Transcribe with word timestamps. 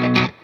Thank 0.00 0.18
you. 0.20 0.41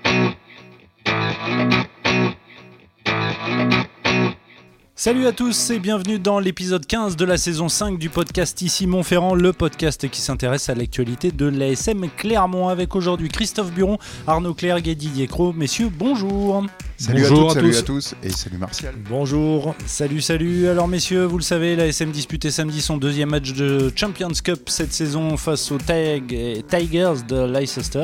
Salut 5.01 5.29
à 5.29 5.33
tous 5.33 5.71
et 5.71 5.79
bienvenue 5.79 6.19
dans 6.19 6.41
l'épisode 6.41 6.85
15 6.85 7.15
de 7.15 7.25
la 7.25 7.37
saison 7.37 7.69
5 7.69 8.01
du 8.01 8.09
podcast 8.11 8.61
Ici 8.63 8.89
Montferrand, 8.89 9.37
le 9.37 9.53
podcast 9.53 10.09
qui 10.11 10.21
s'intéresse 10.21 10.69
à 10.71 10.75
l'actualité 10.75 11.31
de 11.31 11.47
l'ASM 11.47 12.07
Clermont 12.17 12.67
avec 12.67 12.97
aujourd'hui 12.97 13.29
Christophe 13.29 13.71
Buron, 13.73 13.99
Arnaud 14.27 14.55
Clerc 14.55 14.79
et 14.89 14.97
Didier 14.97 15.29
Cros. 15.29 15.53
Messieurs, 15.53 15.89
bonjour 15.97 16.65
Salut 16.97 17.21
Bonjour 17.29 17.51
à 17.53 17.55
toutes, 17.55 17.59
à 17.59 17.61
salut 17.61 17.71
tous. 17.71 17.79
à 17.79 17.83
tous 17.83 18.15
et 18.25 18.31
salut 18.31 18.59
Martial. 18.59 18.95
Bonjour, 19.09 19.77
salut, 19.87 20.21
salut. 20.21 20.67
Alors 20.67 20.89
messieurs, 20.89 21.27
vous 21.27 21.37
le 21.39 21.45
savez, 21.45 21.77
la 21.77 21.87
SM 21.87 22.11
disputait 22.11 22.51
samedi 22.51 22.81
son 22.83 22.97
deuxième 22.97 23.29
match 23.31 23.53
de 23.53 23.93
Champions 23.95 24.33
Cup 24.43 24.69
cette 24.69 24.93
saison 24.93 25.37
face 25.37 25.71
aux 25.71 25.79
Tig- 25.79 26.65
Tigers 26.69 27.23
de 27.29 27.45
Leicester. 27.45 28.03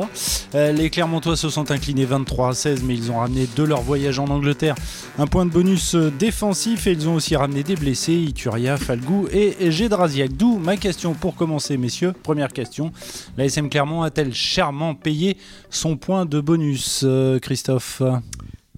Euh, 0.55 0.71
les 0.71 0.89
Clermontois 0.89 1.35
se 1.35 1.49
sont 1.49 1.71
inclinés 1.71 2.05
23 2.05 2.51
à 2.51 2.53
16, 2.53 2.83
mais 2.83 2.93
ils 2.95 3.11
ont 3.11 3.17
ramené 3.19 3.49
de 3.53 3.63
leur 3.63 3.81
voyage 3.81 4.17
en 4.17 4.27
Angleterre 4.29 4.75
un 5.19 5.27
point 5.27 5.45
de 5.45 5.51
bonus 5.51 5.93
euh, 5.95 6.09
défensif 6.17 6.84
ils 6.91 7.07
ont 7.09 7.15
aussi 7.15 7.35
ramené 7.35 7.63
des 7.63 7.75
blessés, 7.75 8.13
Ituria, 8.13 8.77
Falgou 8.77 9.27
et 9.31 9.71
Gédrasiak. 9.71 10.33
D'où 10.35 10.57
ma 10.57 10.77
question 10.77 11.13
pour 11.13 11.35
commencer, 11.35 11.77
messieurs. 11.77 12.13
Première 12.23 12.49
question, 12.53 12.91
la 13.37 13.45
SM 13.45 13.69
Clermont 13.69 14.01
a-t-elle 14.03 14.33
chèrement 14.33 14.95
payé 14.95 15.37
son 15.69 15.97
point 15.97 16.25
de 16.25 16.39
bonus, 16.39 17.01
euh, 17.03 17.39
Christophe? 17.39 18.01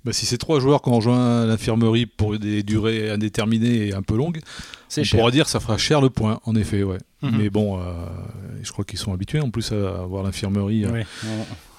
Bah, 0.06 0.14
si 0.14 0.26
c'est 0.26 0.38
trois 0.38 0.60
joueurs 0.62 0.82
qui 0.82 0.90
ont 0.90 0.96
rejoint 0.96 1.46
l'infirmerie 1.46 2.06
pour 2.06 2.38
des 2.40 2.64
durées 2.64 3.10
indéterminées 3.12 3.88
et 3.88 3.94
un 3.94 4.02
peu 4.02 4.16
longues, 4.16 4.40
on 4.98 5.04
cher. 5.04 5.20
pourra 5.20 5.32
dire 5.32 5.44
que 5.46 5.52
ça 5.52 5.60
fera 5.60 5.78
cher 5.78 6.00
le 6.00 6.10
point, 6.10 6.40
en 6.46 6.56
effet, 6.56 6.84
ouais. 6.84 7.00
Mhm. 7.22 7.38
Mais 7.38 7.50
bon, 7.50 7.78
euh, 7.78 7.82
je 8.64 8.72
crois 8.72 8.86
qu'ils 8.86 9.00
sont 9.00 9.12
habitués 9.12 9.42
en 9.42 9.50
plus 9.50 9.72
à 9.74 10.06
voir 10.08 10.24
l'infirmerie. 10.24 10.86
euh. 10.86 11.04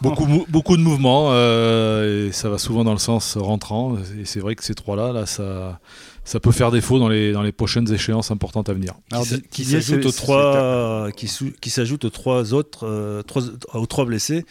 Beaucoup, 0.02 0.26
mou- 0.26 0.44
beaucoup 0.48 0.76
de 0.76 0.82
mouvements, 0.82 1.28
euh, 1.30 2.28
et 2.28 2.32
ça 2.32 2.50
va 2.50 2.58
souvent 2.58 2.84
dans 2.84 2.92
le 2.92 2.98
sens 2.98 3.36
rentrant. 3.36 3.96
Et 4.20 4.24
c'est 4.26 4.40
vrai 4.40 4.54
que 4.56 4.62
ces 4.64 4.74
trois-là, 4.74 5.12
là, 5.12 5.24
ça, 5.26 5.80
ça 6.28 6.40
peut 6.40 6.52
faire 6.52 6.70
défaut 6.70 6.98
dans 6.98 7.08
les, 7.08 7.32
dans 7.32 7.42
les 7.42 7.52
prochaines 7.52 7.90
échéances 7.90 8.30
importantes 8.30 8.68
à 8.68 8.74
venir. 8.74 8.92
Alors, 9.10 9.24
qui, 9.50 9.64
s'ajoute 9.64 10.04
aux 10.04 10.12
trois 10.12 11.10
qui, 11.12 11.70
s'ajoute 11.70 12.04
aux 12.04 12.10
trois 12.10 12.52
autres 12.52 12.86
euh, 12.86 13.22
trois- 13.22 13.42
aux 13.72 13.86
trois 13.86 14.04
blessés 14.04 14.44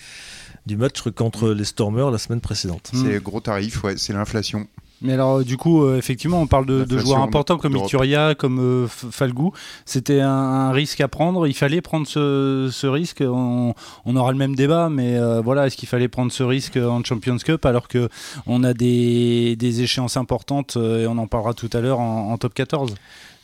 du 0.65 0.75
match 0.75 1.01
contre 1.15 1.49
les 1.49 1.65
Stormers 1.65 2.09
la 2.09 2.17
semaine 2.17 2.41
précédente. 2.41 2.89
C'est 2.93 3.21
gros 3.21 3.41
tarif, 3.41 3.83
ouais, 3.83 3.95
c'est 3.95 4.13
l'inflation. 4.13 4.67
Mais 5.01 5.13
alors, 5.13 5.43
du 5.43 5.57
coup, 5.57 5.83
euh, 5.83 5.97
effectivement, 5.97 6.41
on 6.41 6.47
parle 6.47 6.65
de, 6.65 6.97
joueurs 6.97 7.21
importants 7.21 7.57
comme. 7.57 7.75
Ituria, 7.75 8.33
comme 8.35 8.59
euh, 8.59 8.87
Falgou. 8.87 9.51
C'était 9.85 10.21
un, 10.21 10.29
un 10.29 10.71
risque 10.71 11.01
à 11.01 11.07
prendre. 11.07 11.45
Il 11.47 11.53
fallait 11.53 11.81
prendre 11.81 12.07
ce, 12.07 12.69
ce 12.71 12.87
risque. 12.87 13.23
On, 13.25 13.75
on 14.05 14.15
aura 14.15 14.31
le 14.31 14.37
même 14.37 14.55
débat, 14.55 14.89
mais 14.89 15.17
euh, 15.17 15.41
voilà, 15.41 15.67
est-ce 15.67 15.77
qu'il 15.77 15.87
fallait 15.87 16.07
prendre 16.07 16.31
ce 16.31 16.43
risque 16.43 16.77
en 16.77 17.03
Champions 17.03 17.37
Cup 17.37 17.65
alors 17.65 17.87
que 17.87 18.09
on 18.47 18.63
a 18.63 18.73
des, 18.73 19.55
des 19.55 19.81
échéances 19.81 20.17
importantes 20.17 20.77
euh, 20.77 21.03
et 21.03 21.07
on 21.07 21.17
en 21.17 21.27
parlera 21.27 21.53
tout 21.53 21.69
à 21.73 21.79
l'heure 21.79 21.99
en, 21.99 22.31
en 22.31 22.37
top 22.37 22.53
14 22.53 22.95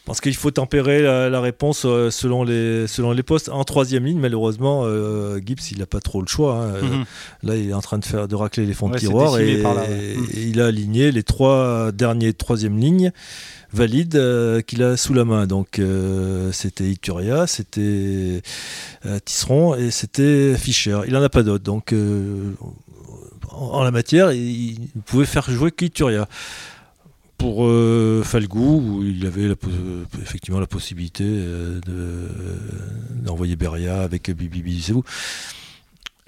Parce 0.06 0.20
qu'il 0.20 0.36
faut 0.36 0.52
tempérer 0.52 1.02
la, 1.02 1.30
la 1.30 1.40
réponse 1.40 1.84
euh, 1.86 2.12
selon 2.12 2.44
les 2.44 2.88
selon 2.88 3.14
les 3.14 3.24
postes. 3.24 3.48
En 3.48 3.64
troisième 3.64 4.04
ligne, 4.06 4.20
malheureusement, 4.20 4.84
euh, 4.86 5.40
Gibbs 5.46 5.62
il 5.72 5.78
n'a 5.80 5.86
pas 5.86 6.02
trop 6.02 6.20
le 6.22 6.28
choix. 6.28 6.56
hein. 6.58 6.74
Euh, 6.76 6.82
Mhm. 6.82 7.06
Là, 7.44 7.56
il 7.56 7.70
est 7.70 7.74
en 7.74 7.80
train 7.82 8.00
de 8.00 8.06
faire 8.06 8.28
de 8.28 8.36
racler 8.36 8.66
les 8.66 8.74
fonds 8.74 8.88
Ouais, 8.88 8.96
de 8.96 9.00
tiroir 9.00 9.40
et, 9.40 9.62
par 9.62 9.76
là, 9.76 9.84
ouais. 9.84 10.16
Et 10.34 10.44
il 10.44 10.60
a 10.60 10.66
aligné 10.66 11.12
les 11.14 11.24
trois 11.24 11.94
derniers 11.94 12.34
de 12.34 12.38
troisième 12.38 12.78
ligne 12.80 13.12
valides 13.72 14.16
euh, 14.18 14.60
qu'il 14.62 14.84
a 14.84 14.98
sous 14.98 15.14
la 15.14 15.24
main. 15.24 15.48
Donc 15.48 15.80
euh, 15.80 16.52
c'était 16.52 16.84
Ituria, 16.84 17.48
c'était 17.48 18.42
Tisseron 19.24 19.76
et 19.76 19.90
c'était 19.90 20.54
Fischer. 20.58 21.00
Il 21.08 21.16
en 21.16 21.24
a 21.24 21.30
pas 21.30 21.44
d'autres. 21.44 21.64
Donc 21.64 21.94
en, 23.52 23.56
en 23.56 23.84
la 23.84 23.92
matière, 23.92 24.34
il, 24.34 24.72
il 24.96 25.02
pouvait 25.06 25.26
faire 25.26 25.50
jouer 25.50 25.72
qu'Ituria. 25.72 26.28
Pour 27.44 27.66
euh, 27.66 28.24
Falgou, 28.24 28.82
où 28.82 29.04
il 29.04 29.26
avait 29.26 29.50
la, 29.50 29.56
effectivement 30.22 30.62
la 30.62 30.66
possibilité 30.66 31.26
euh, 31.28 31.82
de- 31.86 33.22
d'envoyer 33.26 33.58
Beria 33.58 34.00
avec 34.02 34.32
Bibi 34.32 34.62
Bisou. 34.62 35.04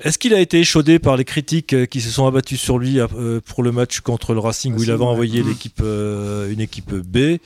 Est-ce 0.03 0.17
qu'il 0.19 0.34
a 0.34 0.41
été 0.41 0.59
échaudé 0.59 1.00
par 1.00 1.16
les 1.16 1.23
critiques 1.23 1.72
euh, 1.72 1.85
qui 1.85 2.01
se 2.01 2.09
sont 2.09 2.28
abattues 2.28 2.57
sur 2.57 2.78
lui 2.79 3.00
euh, 3.00 3.39
pour 3.45 3.63
le 3.63 3.72
match 3.72 4.01
contre 4.01 4.34
le 4.34 4.39
Racing 4.41 4.75
où 4.75 4.84
il 4.84 4.91
avait 4.91 5.06
envoyé 5.06 5.41
Mhm. 5.41 5.47
l'équipe, 5.47 5.79
euh, 5.81 6.51
une 6.51 6.59
équipe 6.59 6.94
B 6.94 7.38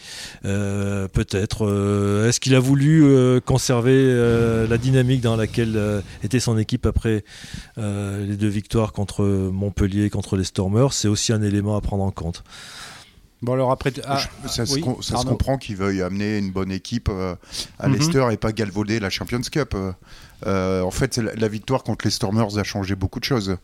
Euh, 0.46 1.08
Peut-être. 1.08 1.68
Euh, 1.68 2.28
Est-ce 2.28 2.40
qu'il 2.40 2.56
a 2.56 2.60
voulu 2.60 3.04
euh, 3.04 3.40
conserver 3.40 3.94
euh, 3.94 4.66
la 4.68 4.80
dynamique 4.80 5.22
dans 5.22 5.36
laquelle 5.36 5.76
euh, 5.78 6.02
était 6.24 6.40
son 6.40 6.58
équipe 6.58 6.88
après 6.88 7.24
euh, 7.78 8.26
les 8.26 8.36
deux 8.36 8.48
victoires 8.48 8.94
contre 8.94 9.24
Montpellier 9.26 10.06
et 10.06 10.10
contre 10.10 10.38
les 10.38 10.44
Stormers? 10.44 10.92
C'est 10.94 11.08
aussi 11.08 11.34
un 11.34 11.44
élément 11.44 11.78
à 11.78 11.82
prendre 11.82 12.04
en 12.04 12.10
compte. 12.10 12.44
Bon, 13.42 13.54
alors 13.54 13.72
après. 13.72 13.94
ah, 14.06 14.18
Je- 14.44 14.50
ça 14.50 14.66
se 14.66 14.74
oui, 14.76 14.82
com- 14.82 14.98
ça 15.02 15.10
se 15.10 15.14
Arnaud. 15.16 15.32
comprend 15.32 15.58
qu'il 15.58 15.78
veuille 15.78 16.02
amener 16.02 16.38
une 16.40 16.52
bonne 16.52 16.72
équipe 16.72 17.08
euh, 17.10 17.36
à 17.80 17.88
Mhm. 17.88 17.94
Leicester 17.96 18.28
et 18.32 18.38
pas 18.38 18.52
galvauder 18.52 19.00
la 19.00 19.10
Champions 19.10 19.40
Cup. 19.50 19.74
Euh, 19.76 19.92
euh, 20.46 20.82
en 20.82 20.92
fait, 20.92 21.18
la, 21.18 21.34
la 21.36 21.48
victoire 21.48 21.84
contre 21.84 22.06
les 22.06 22.12
Stormers 22.12 22.58
a 22.58 22.64
changé 22.64 22.96
beaucoup 22.96 23.20
de 23.20 23.26
choses. 23.26 23.56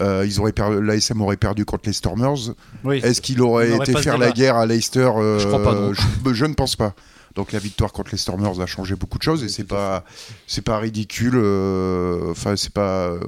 Euh, 0.00 0.24
ils 0.26 0.38
auraient 0.38 0.52
L'ASM 0.82 1.20
aurait 1.22 1.36
perdu 1.38 1.64
contre 1.64 1.84
les 1.86 1.92
Stormers. 1.94 2.54
oui. 2.84 3.00
Est-ce 3.02 3.20
qu'il 3.22 3.40
aurait 3.40 3.70
été 3.76 3.94
faire 3.96 4.18
la 4.18 4.32
guerre 4.32 4.56
à 4.56 4.66
Leicester 4.66 5.10
euh, 5.16 5.38
Je 5.38 5.46
crois 5.48 5.62
pas, 5.62 5.74
non. 5.74 5.92
je, 5.94 6.34
je 6.34 6.44
ne 6.44 6.54
pense 6.54 6.76
pas. 6.76 6.94
Donc 7.34 7.52
la 7.52 7.58
victoire 7.58 7.92
contre 7.92 8.10
les 8.12 8.18
Stormers 8.18 8.60
a 8.60 8.66
changé 8.66 8.94
beaucoup 8.94 9.16
de 9.16 9.22
choses 9.22 9.42
et 9.42 9.48
c'est 9.48 9.64
pas 9.64 10.04
c'est 10.46 10.60
pas 10.60 10.76
ridicule. 10.78 11.32
euh, 11.36 12.30
Enfin 12.32 12.56
c'est 12.56 12.72
pas 12.74 13.06
euh, 13.08 13.20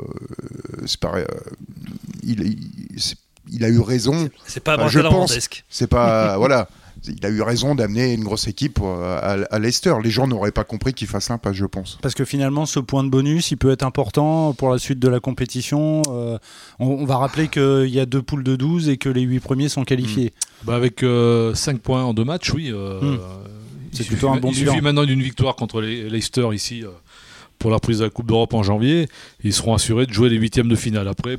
c'est 0.85 1.01
pas 1.01 1.15
euh, 1.17 1.25
il, 2.23 2.63
il 3.53 3.65
a 3.65 3.69
eu 3.69 3.81
raison. 3.81 4.29
C'est 4.47 4.63
pas 4.63 4.89
je 4.89 5.01
pense-. 5.01 5.39
C'est 5.69 5.87
pas 5.87 6.37
voilà. 6.39 6.69
Il 7.07 7.27
a 7.27 7.29
eu 7.29 7.43
raison 7.43 7.75
d'amener 7.75 8.15
une 8.15 8.25
grosse 8.25 8.47
équipe 8.49 8.79
euh, 8.83 9.19
à, 9.19 9.55
à 9.55 9.59
Leicester. 9.59 9.93
Les 10.03 10.11
gens 10.11 10.27
n'auraient 10.27 10.53
pas 10.53 10.65
compris 10.65 10.95
qu'il 10.95 11.07
fasse 11.07 11.29
l'impasse, 11.29 11.55
je 11.55 11.67
pense. 11.67 11.99
Parce 12.01 12.15
que 12.15 12.25
finalement, 12.25 12.65
ce 12.65 12.81
point 12.81 13.05
de 13.05 13.11
bonus, 13.11 13.51
il 13.51 13.57
peut 13.59 13.71
être 13.73 13.83
important 13.83 14.55
pour 14.55 14.71
la 14.71 14.79
suite 14.79 15.01
de 15.01 15.09
la 15.09 15.21
compétition. 15.21 16.01
Euh, 16.09 16.39
on, 16.79 16.87
on 16.87 17.05
va 17.05 17.19
rappeler 17.19 17.49
qu'il 17.49 17.91
y 17.91 18.01
a 18.01 18.07
deux 18.07 18.23
poules 18.23 18.43
de 18.45 18.57
12 18.57 18.89
et 18.89 18.97
que 18.97 19.11
les 19.11 19.21
8 19.21 19.41
premiers 19.41 19.69
sont 19.69 19.85
qualifiés. 19.85 20.33
Bah, 20.63 20.77
avec 20.77 21.01
5 21.55 21.79
points 21.81 22.05
en 22.05 22.15
deux 22.15 22.25
matchs, 22.25 22.55
oui. 22.55 22.71
euh, 22.73 23.01
Hmm. 23.03 23.19
C'est 23.93 24.07
plutôt 24.07 24.31
un 24.31 24.39
bon 24.39 24.51
Il 24.51 24.61
bilan. 24.61 24.73
suffit 24.73 24.83
maintenant 24.83 25.05
d'une 25.05 25.23
victoire 25.23 25.57
contre 25.57 25.81
les 25.83 26.09
Leicester 26.09 26.49
ici 26.55 26.83
euh, 26.85 26.89
pour 27.59 27.71
la 27.71 27.79
prise 27.81 27.99
de 27.99 28.05
la 28.05 28.11
Coupe 28.11 28.27
d'Europe 28.29 28.55
en 28.55 28.63
janvier. 28.63 29.09
Ils 29.45 29.53
seront 29.53 29.75
assurés 29.75 30.07
de 30.07 30.13
jouer 30.13 30.31
les 30.31 30.37
huitièmes 30.37 30.69
de 30.69 30.75
finale. 30.75 31.07
Après, 31.07 31.39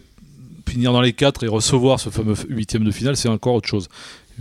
finir 0.75 0.91
dans 0.91 0.99
les 0.99 1.13
4 1.13 1.45
et 1.45 1.47
recevoir 1.47 2.01
ce 2.01 2.09
fameux 2.09 2.35
huitième 2.49 2.83
de 2.83 2.91
finale, 2.91 3.15
c'est 3.15 3.29
encore 3.29 3.53
autre 3.53 3.69
chose. 3.69 3.87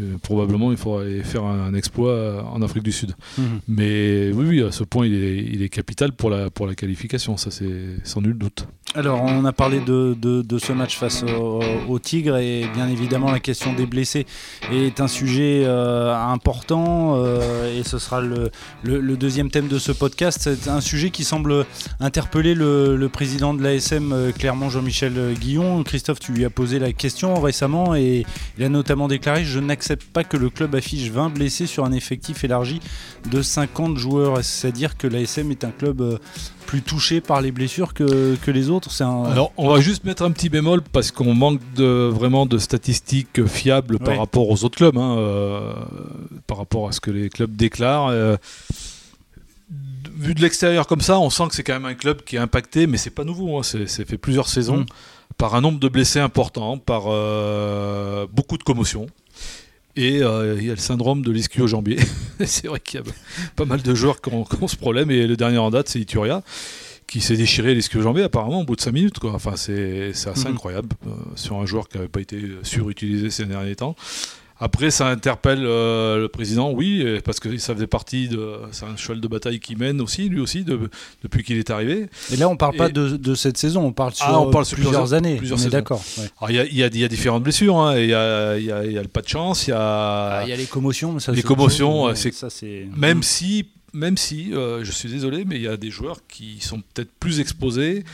Euh, 0.01 0.17
probablement, 0.23 0.73
il 0.73 0.77
faudra 0.77 1.03
aller 1.03 1.23
faire 1.23 1.45
un, 1.45 1.67
un 1.67 1.75
exploit 1.75 2.11
euh, 2.11 2.41
en 2.43 2.63
Afrique 2.63 2.83
du 2.83 2.91
Sud. 2.93 3.13
Mhm. 3.39 3.45
Mais 3.69 4.31
oui, 4.35 4.47
oui, 4.49 4.63
à 4.63 4.73
ce 4.73 4.83
point, 4.83 5.07
il 5.07 5.15
est, 5.15 5.37
il 5.53 5.63
est 5.63 5.69
capital 5.69 6.13
pour 6.13 6.31
la, 6.31 6.51
pour 6.51 6.67
la 6.67 6.75
qualification, 6.75 7.37
ça 7.37 7.51
c'est 7.53 7.71
sans 8.03 8.21
nul 8.21 8.37
doute. 8.37 8.67
Alors, 8.97 9.23
on 9.23 9.45
a 9.45 9.53
parlé 9.53 9.81
de, 9.81 10.17
de- 10.21 10.43
de 10.43 10.59
ce 10.59 10.73
match 10.73 10.97
face 10.97 11.25
au, 11.25 11.61
au 11.89 11.99
Tigre 11.99 12.37
et 12.37 12.65
bien 12.75 12.89
évidemment, 12.89 13.31
la 13.33 13.41
question 13.41 13.73
des 13.73 13.87
blessés 13.87 14.25
est 14.73 15.01
un 15.01 15.09
sujet 15.09 15.63
euh, 15.65 16.15
important 16.15 17.15
euh, 17.17 17.77
et 17.77 17.83
ce 17.83 17.99
sera 17.99 18.21
le, 18.21 18.51
le- 18.85 19.01
le 19.01 19.17
deuxième 19.17 19.51
thème 19.51 19.67
de 19.69 19.79
ce 19.79 19.91
podcast. 19.91 20.39
C'est 20.43 20.69
un 20.69 20.81
sujet 20.81 21.11
qui 21.11 21.25
semble 21.25 21.67
interpeller 21.99 22.55
le, 22.55 22.97
le 22.97 23.09
président 23.09 23.53
de 23.55 23.63
l'ASM, 23.63 24.33
Clermont 24.39 24.71
Jean-Michel 24.71 25.35
Guillon. 25.41 25.83
Christophe, 25.83 26.21
tu 26.21 26.33
lui 26.33 26.45
as 26.45 26.51
posé 26.51 26.79
la 26.79 26.93
question 26.93 27.41
récemment 27.41 27.95
et 27.97 28.25
il 28.59 28.65
a 28.65 28.69
notamment 28.69 29.09
déclaré 29.09 29.45
Je 29.45 29.59
n'accepte 29.59 29.84
pas 30.13 30.25
que 30.25 30.37
le 30.37 30.51
club 30.51 30.75
affiche 30.75 31.11
20 31.11 31.31
blessés 31.31 31.67
sur 31.67 31.85
un 31.85 31.93
effectif 31.93 32.45
élargi 32.45 32.81
de 33.31 33.43
50 33.43 33.97
joueurs. 33.99 34.43
C'est-à-dire 34.45 34.97
que 34.97 35.07
l'ASM 35.07 35.51
est 35.51 35.65
un 35.65 35.71
club 35.71 36.01
euh, 36.01 36.19
plus 36.67 36.83
touché 36.83 37.21
par 37.21 37.41
les 37.41 37.53
blessures 37.53 37.93
que, 37.95 38.37
que 38.37 38.51
les 38.51 38.71
autres. 38.71 38.91
C'est 38.91 39.05
un... 39.05 39.25
Alors, 39.25 39.53
on 39.57 39.69
va 39.69 39.81
juste 39.81 40.05
mettre 40.05 40.23
un 40.23 40.31
petit 40.31 40.49
bémol 40.49 40.83
parce 40.83 41.11
qu'on 41.11 41.35
manque 41.35 41.61
de, 41.77 42.09
vraiment 42.13 42.47
de 42.47 42.59
statistiques 42.59 43.45
fiables 43.47 43.99
par 43.99 44.09
Ouais. 44.15 44.19
rapport 44.19 44.49
aux 44.49 44.65
autres 44.65 44.77
clubs, 44.77 44.97
hein, 44.99 45.17
euh, 45.19 45.73
par 46.47 46.59
rapport 46.59 46.89
à 46.89 46.93
ce 46.93 47.01
que 47.01 47.11
les 47.11 47.29
clubs 47.29 47.55
déclarent. 47.55 48.09
euh, 48.09 48.37
vu 50.17 50.35
de 50.35 50.41
l'extérieur 50.41 50.87
comme 50.87 51.01
ça, 51.01 51.19
on 51.19 51.29
sent 51.31 51.45
que 51.49 51.55
c'est 51.55 51.63
quand 51.65 51.73
même 51.75 51.87
un 51.87 51.95
club 51.95 52.23
qui 52.23 52.37
est 52.37 52.39
impacté, 52.39 52.87
mais 52.87 52.97
c'est 52.99 53.11
pas 53.11 53.25
nouveau. 53.25 53.59
hein, 53.59 53.63
c'est 53.63 53.87
fait 54.07 54.19
plusieurs 54.19 54.49
saisons 54.49 54.79
Mm. 54.79 54.87
par 55.39 55.55
un 55.55 55.61
nombre 55.61 55.81
de 55.81 55.89
blessés 55.89 56.21
important, 56.21 56.79
par 56.79 57.05
euh, 57.09 58.27
beaucoup 58.33 58.57
de 58.57 58.63
commotions. 58.63 59.07
Et 59.97 60.23
euh, 60.23 60.57
il 60.59 60.65
y 60.67 60.71
a 60.71 60.75
le 60.75 60.81
syndrome 60.81 61.23
de 61.23 61.31
l'ischio-jambier. 61.31 61.99
c'est 62.45 62.67
vrai 62.67 62.81
qu'il 62.81 63.01
y 63.01 63.03
a 63.03 63.07
pas 63.57 63.65
mal 63.65 63.81
de 63.83 63.95
joueurs 63.95 64.21
qui 64.21 64.33
ont, 64.35 64.45
qui 64.45 64.57
ont 64.63 64.69
ce 64.69 64.77
problème. 64.77 65.11
Et 65.11 65.27
le 65.27 65.37
dernier 65.37 65.59
en 65.59 65.71
date, 65.71 65.89
c'est 65.89 66.01
Ituria, 66.01 66.43
qui 67.07 67.21
s'est 67.21 67.37
déchiré 67.37 67.75
l'ischio-jambier 67.75 68.25
apparemment 68.25 68.63
au 68.63 68.65
bout 68.65 68.75
de 68.77 68.81
5 68.81 68.91
minutes. 68.93 69.19
Quoi. 69.21 69.33
Enfin, 69.35 69.55
c'est 69.57 70.13
c'est 70.15 70.31
assez 70.31 70.47
Mhm. 70.49 70.55
incroyable 70.55 70.89
euh, 71.07 71.11
sur 71.37 71.57
un 71.57 71.67
joueur 71.67 71.89
qui 71.89 71.97
n'avait 71.99 72.09
pas 72.09 72.21
été 72.21 72.41
surutilisé 72.65 73.31
ces 73.31 73.45
derniers 73.47 73.77
temps. 73.77 73.95
Après, 74.61 74.91
ça 74.93 75.09
interpelle 75.09 75.65
euh, 75.65 76.19
le 76.19 76.29
président, 76.29 76.71
oui, 76.71 77.05
parce 77.25 77.41
que 77.41 77.57
ça 77.59 77.75
faisait 77.75 77.89
partie 77.89 78.29
de. 78.29 78.53
C'est 78.71 78.85
un 78.85 78.97
cheval 78.97 79.21
de 79.21 79.27
bataille 79.29 79.59
qui 79.59 79.75
mène 79.75 80.01
aussi, 80.01 80.29
lui 80.29 80.41
aussi, 80.41 80.63
de- 80.63 80.89
depuis 81.25 81.43
qu'il 81.43 81.59
est 81.59 81.71
arrivé. 81.71 82.07
Et 82.33 82.37
là, 82.37 82.49
on 82.49 82.57
parle 82.57 82.77
Et- 82.77 82.79
pas 82.79 82.89
de, 82.89 83.17
de 83.17 83.35
cette 83.35 83.59
saison, 83.59 83.83
on 83.85 83.93
parle 83.93 84.15
sur, 84.15 84.27
Ah, 84.29 84.41
on 84.41 84.51
parle 84.51 84.65
sur 84.65 84.77
plusieurs, 84.77 85.03
plusieurs- 85.03 85.15
années. 85.15 85.37
plusieurs 85.37 85.59
on 85.59 85.63
est 85.67 85.71
d'accord. 85.71 86.03
ouais. 86.19 86.29
Il 86.51 86.55
y 86.55 86.83
a, 86.85 86.89
y 86.89 87.01
y 87.03 87.09
différentes 87.09 87.43
blessures. 87.43 87.77
hein, 87.79 87.99
Il 87.99 88.09
y, 88.11 88.15
a, 88.15 88.57
il 88.57 88.65
y 88.65 88.71
a- 88.73 88.85
il 88.87 88.93
y 88.93 88.99
a 88.99 89.03
le 89.03 89.09
pas 89.09 89.23
de 89.23 89.29
chance, 89.29 89.67
il 89.67 89.71
y 89.71 89.73
a. 89.73 89.79
Ah, 90.39 90.43
Il 90.45 90.51
y 90.51 90.53
a 90.53 90.57
les 90.57 90.67
commotions, 90.67 91.19
ça, 91.19 91.33
Les 91.33 91.43
commotions, 91.43 92.15
ça 92.15 92.49
c'est 92.49 92.87
Même 92.97 93.23
si, 93.25 93.67
même 93.93 94.17
si 94.17 94.53
euh, 94.55 94.85
je 94.85 94.93
suis 94.93 95.09
désolé, 95.09 95.45
mais 95.45 95.57
il 95.57 95.63
y 95.63 95.69
a 95.69 95.77
des 95.77 95.91
joueurs 95.91 96.19
qui 96.29 96.59
sont 96.61 96.81
peut-être 96.95 97.11
plus 97.19 97.41
exposés 97.41 98.05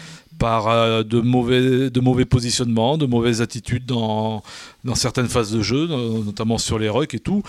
par 0.40 0.66
euh, 0.68 1.02
de, 1.04 1.20
mauvais, 1.20 1.90
de 1.90 2.00
mauvais 2.00 2.24
positionnements, 2.24 2.98
de 2.98 3.06
mauvaises 3.06 3.40
attitudes 3.42 3.86
dans, 3.86 4.42
dans 4.84 4.96
certaines 4.96 5.28
phases 5.28 5.52
de 5.52 5.62
jeu, 5.62 5.86
no- 5.86 6.24
notamment 6.24 6.58
sur 6.58 6.78
les 6.80 6.88
rucks 6.88 7.14
et 7.14 7.20
tout. 7.20 7.42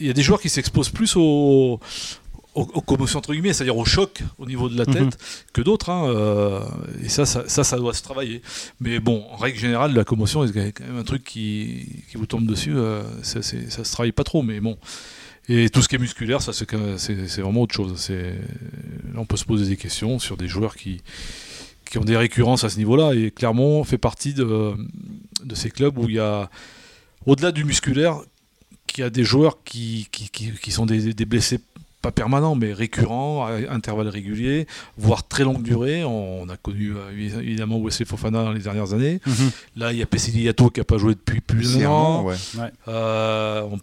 Il 0.00 0.06
y 0.08 0.10
a 0.10 0.12
des 0.12 0.22
joueurs 0.22 0.40
qui 0.40 0.48
s'exposent 0.50 0.90
plus 0.90 1.14
aux, 1.16 1.78
aux, 2.54 2.62
aux 2.74 2.80
commotions, 2.80 3.18
entre 3.20 3.32
guillemets, 3.32 3.52
c'est-à-dire 3.52 3.76
au 3.76 3.84
choc 3.84 4.22
au 4.38 4.46
niveau 4.46 4.68
de 4.68 4.76
la 4.76 4.84
tête 4.84 5.02
Mhm. 5.02 5.10
que 5.54 5.62
d'autres. 5.62 5.88
hein, 5.90 6.08
euh, 6.08 6.60
et 7.04 7.08
ça, 7.08 7.24
ça, 7.26 7.44
ça, 7.46 7.62
ça 7.64 7.76
doit 7.78 7.94
se 7.94 8.02
travailler. 8.02 8.42
Mais 8.80 8.98
bon, 8.98 9.24
en 9.32 9.36
règle 9.36 9.58
générale, 9.58 9.94
la 9.94 10.04
commotion 10.04 10.42
est 10.44 10.52
quand 10.72 10.84
même 10.84 10.98
un 10.98 11.04
truc 11.04 11.22
qui, 11.24 11.86
qui 12.10 12.16
vous 12.16 12.26
tombe 12.26 12.44
dessus. 12.46 12.74
euh, 12.74 13.02
ça, 13.22 13.40
c'est- 13.42 13.70
ça 13.70 13.84
se 13.84 13.92
travaille 13.92 14.12
pas 14.12 14.24
trop, 14.24 14.42
mais 14.42 14.58
bon. 14.60 14.76
Et 15.48 15.70
tout 15.70 15.80
ce 15.82 15.88
qui 15.88 15.96
est 15.96 15.98
musculaire, 15.98 16.40
ça 16.40 16.52
c'est 16.52 16.68
c'est 16.98 17.26
c'est 17.28 17.40
vraiment 17.42 17.62
autre 17.62 17.74
chose. 17.74 17.92
C'est- 17.96 18.38
Là, 19.14 19.18
on 19.18 19.26
peut 19.26 19.36
se 19.36 19.44
poser 19.44 19.66
des 19.66 19.76
questions 19.76 20.18
sur 20.18 20.36
des 20.36 20.46
joueurs 20.48 20.74
qui, 20.76 21.00
qui 21.92 21.98
ont 21.98 22.04
des 22.04 22.16
récurrences 22.16 22.64
à 22.64 22.70
ce 22.70 22.78
niveau-là. 22.78 23.12
Et 23.12 23.30
Clermont 23.30 23.84
fait 23.84 23.98
partie 23.98 24.32
de, 24.32 24.72
de 25.44 25.54
ces 25.54 25.68
clubs 25.70 25.98
où 25.98 26.08
il 26.08 26.14
y 26.14 26.18
a, 26.18 26.48
au-delà 27.26 27.52
du 27.52 27.64
musculaire, 27.64 28.16
qu'il 28.86 29.02
y 29.02 29.06
a 29.06 29.10
des 29.10 29.24
joueurs 29.24 29.62
qui, 29.62 30.08
qui, 30.10 30.30
qui- 30.30 30.52
qui 30.52 30.70
sont 30.70 30.86
des, 30.86 31.12
des 31.12 31.26
blessés 31.26 31.60
pas 32.00 32.10
permanents, 32.10 32.54
mais 32.54 32.72
récurrents, 32.72 33.44
à 33.44 33.52
intervalles 33.68 34.08
réguliers, 34.08 34.66
voire 34.96 35.28
très 35.28 35.44
longue 35.44 35.62
durée. 35.62 36.02
On, 36.02 36.48
a 36.48 36.56
connu 36.56 36.94
euh, 36.96 37.10
évidemment 37.42 37.78
Wesley 37.78 38.06
Fofana 38.06 38.42
dans 38.42 38.52
les 38.52 38.60
dernières 38.60 38.94
années. 38.94 39.20
Mhm. 39.26 39.50
Là, 39.76 39.92
il 39.92 39.98
y 39.98 40.02
a 40.02 40.06
Yato 40.40 40.70
qui 40.70 40.80
n'a 40.80 40.84
pas 40.84 40.96
joué 40.96 41.12
depuis 41.14 41.42
plus 41.42 41.78
d'un 41.78 41.90
an. 41.90 42.24
Ouais. 42.24 42.34
Euh, 42.88 43.68
on, 43.70 43.78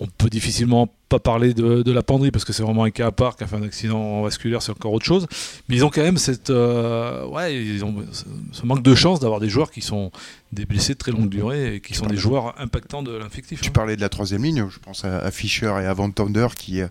on 0.00 0.06
peut 0.06 0.30
difficilement 0.30 0.88
pas 1.10 1.18
parler 1.18 1.52
de, 1.52 1.82
de 1.82 1.92
la 1.92 2.02
penderie 2.02 2.30
parce 2.30 2.44
que 2.46 2.52
c'est 2.54 2.62
vraiment 2.62 2.84
un 2.84 2.90
cas 2.90 3.08
à 3.08 3.10
part 3.12 3.36
qui 3.36 3.44
a 3.44 3.46
fait 3.46 3.56
un 3.56 3.62
accident 3.62 4.22
vasculaire, 4.22 4.62
c'est 4.62 4.70
encore 4.70 4.92
autre 4.92 5.04
chose. 5.04 5.26
Mais 5.68 5.76
ils 5.76 5.84
ont 5.84 5.90
quand 5.90 6.02
même 6.02 6.16
cette, 6.18 6.50
euh, 6.50 7.26
ouais, 7.26 7.54
ils 7.62 7.84
ont 7.84 7.94
ce, 8.12 8.64
manque 8.64 8.82
de 8.82 8.94
chance 8.94 9.20
d'avoir 9.20 9.40
des 9.40 9.48
joueurs 9.48 9.70
qui 9.70 9.82
sont 9.82 10.10
des 10.52 10.64
blessés 10.66 10.94
de 10.94 10.98
très 10.98 11.10
longue 11.12 11.28
durée 11.28 11.74
et 11.74 11.80
qui 11.80 11.94
sont 11.94 12.06
des 12.06 12.16
joueurs 12.16 12.54
impactants 12.58 13.02
de 13.02 13.12
l'infectif. 13.16 13.60
Tu 13.60 13.68
hein. 13.68 13.72
parlais 13.74 13.96
de 13.96 14.00
la 14.00 14.08
troisième 14.08 14.42
ligne, 14.44 14.64
je 14.70 14.78
pense 14.78 15.04
à, 15.04 15.30
Fischer 15.30 15.72
et 15.82 15.86
à 15.86 15.92
Van 15.92 16.10
Thunder 16.10 16.46
qui 16.56 16.80
euh, 16.80 16.86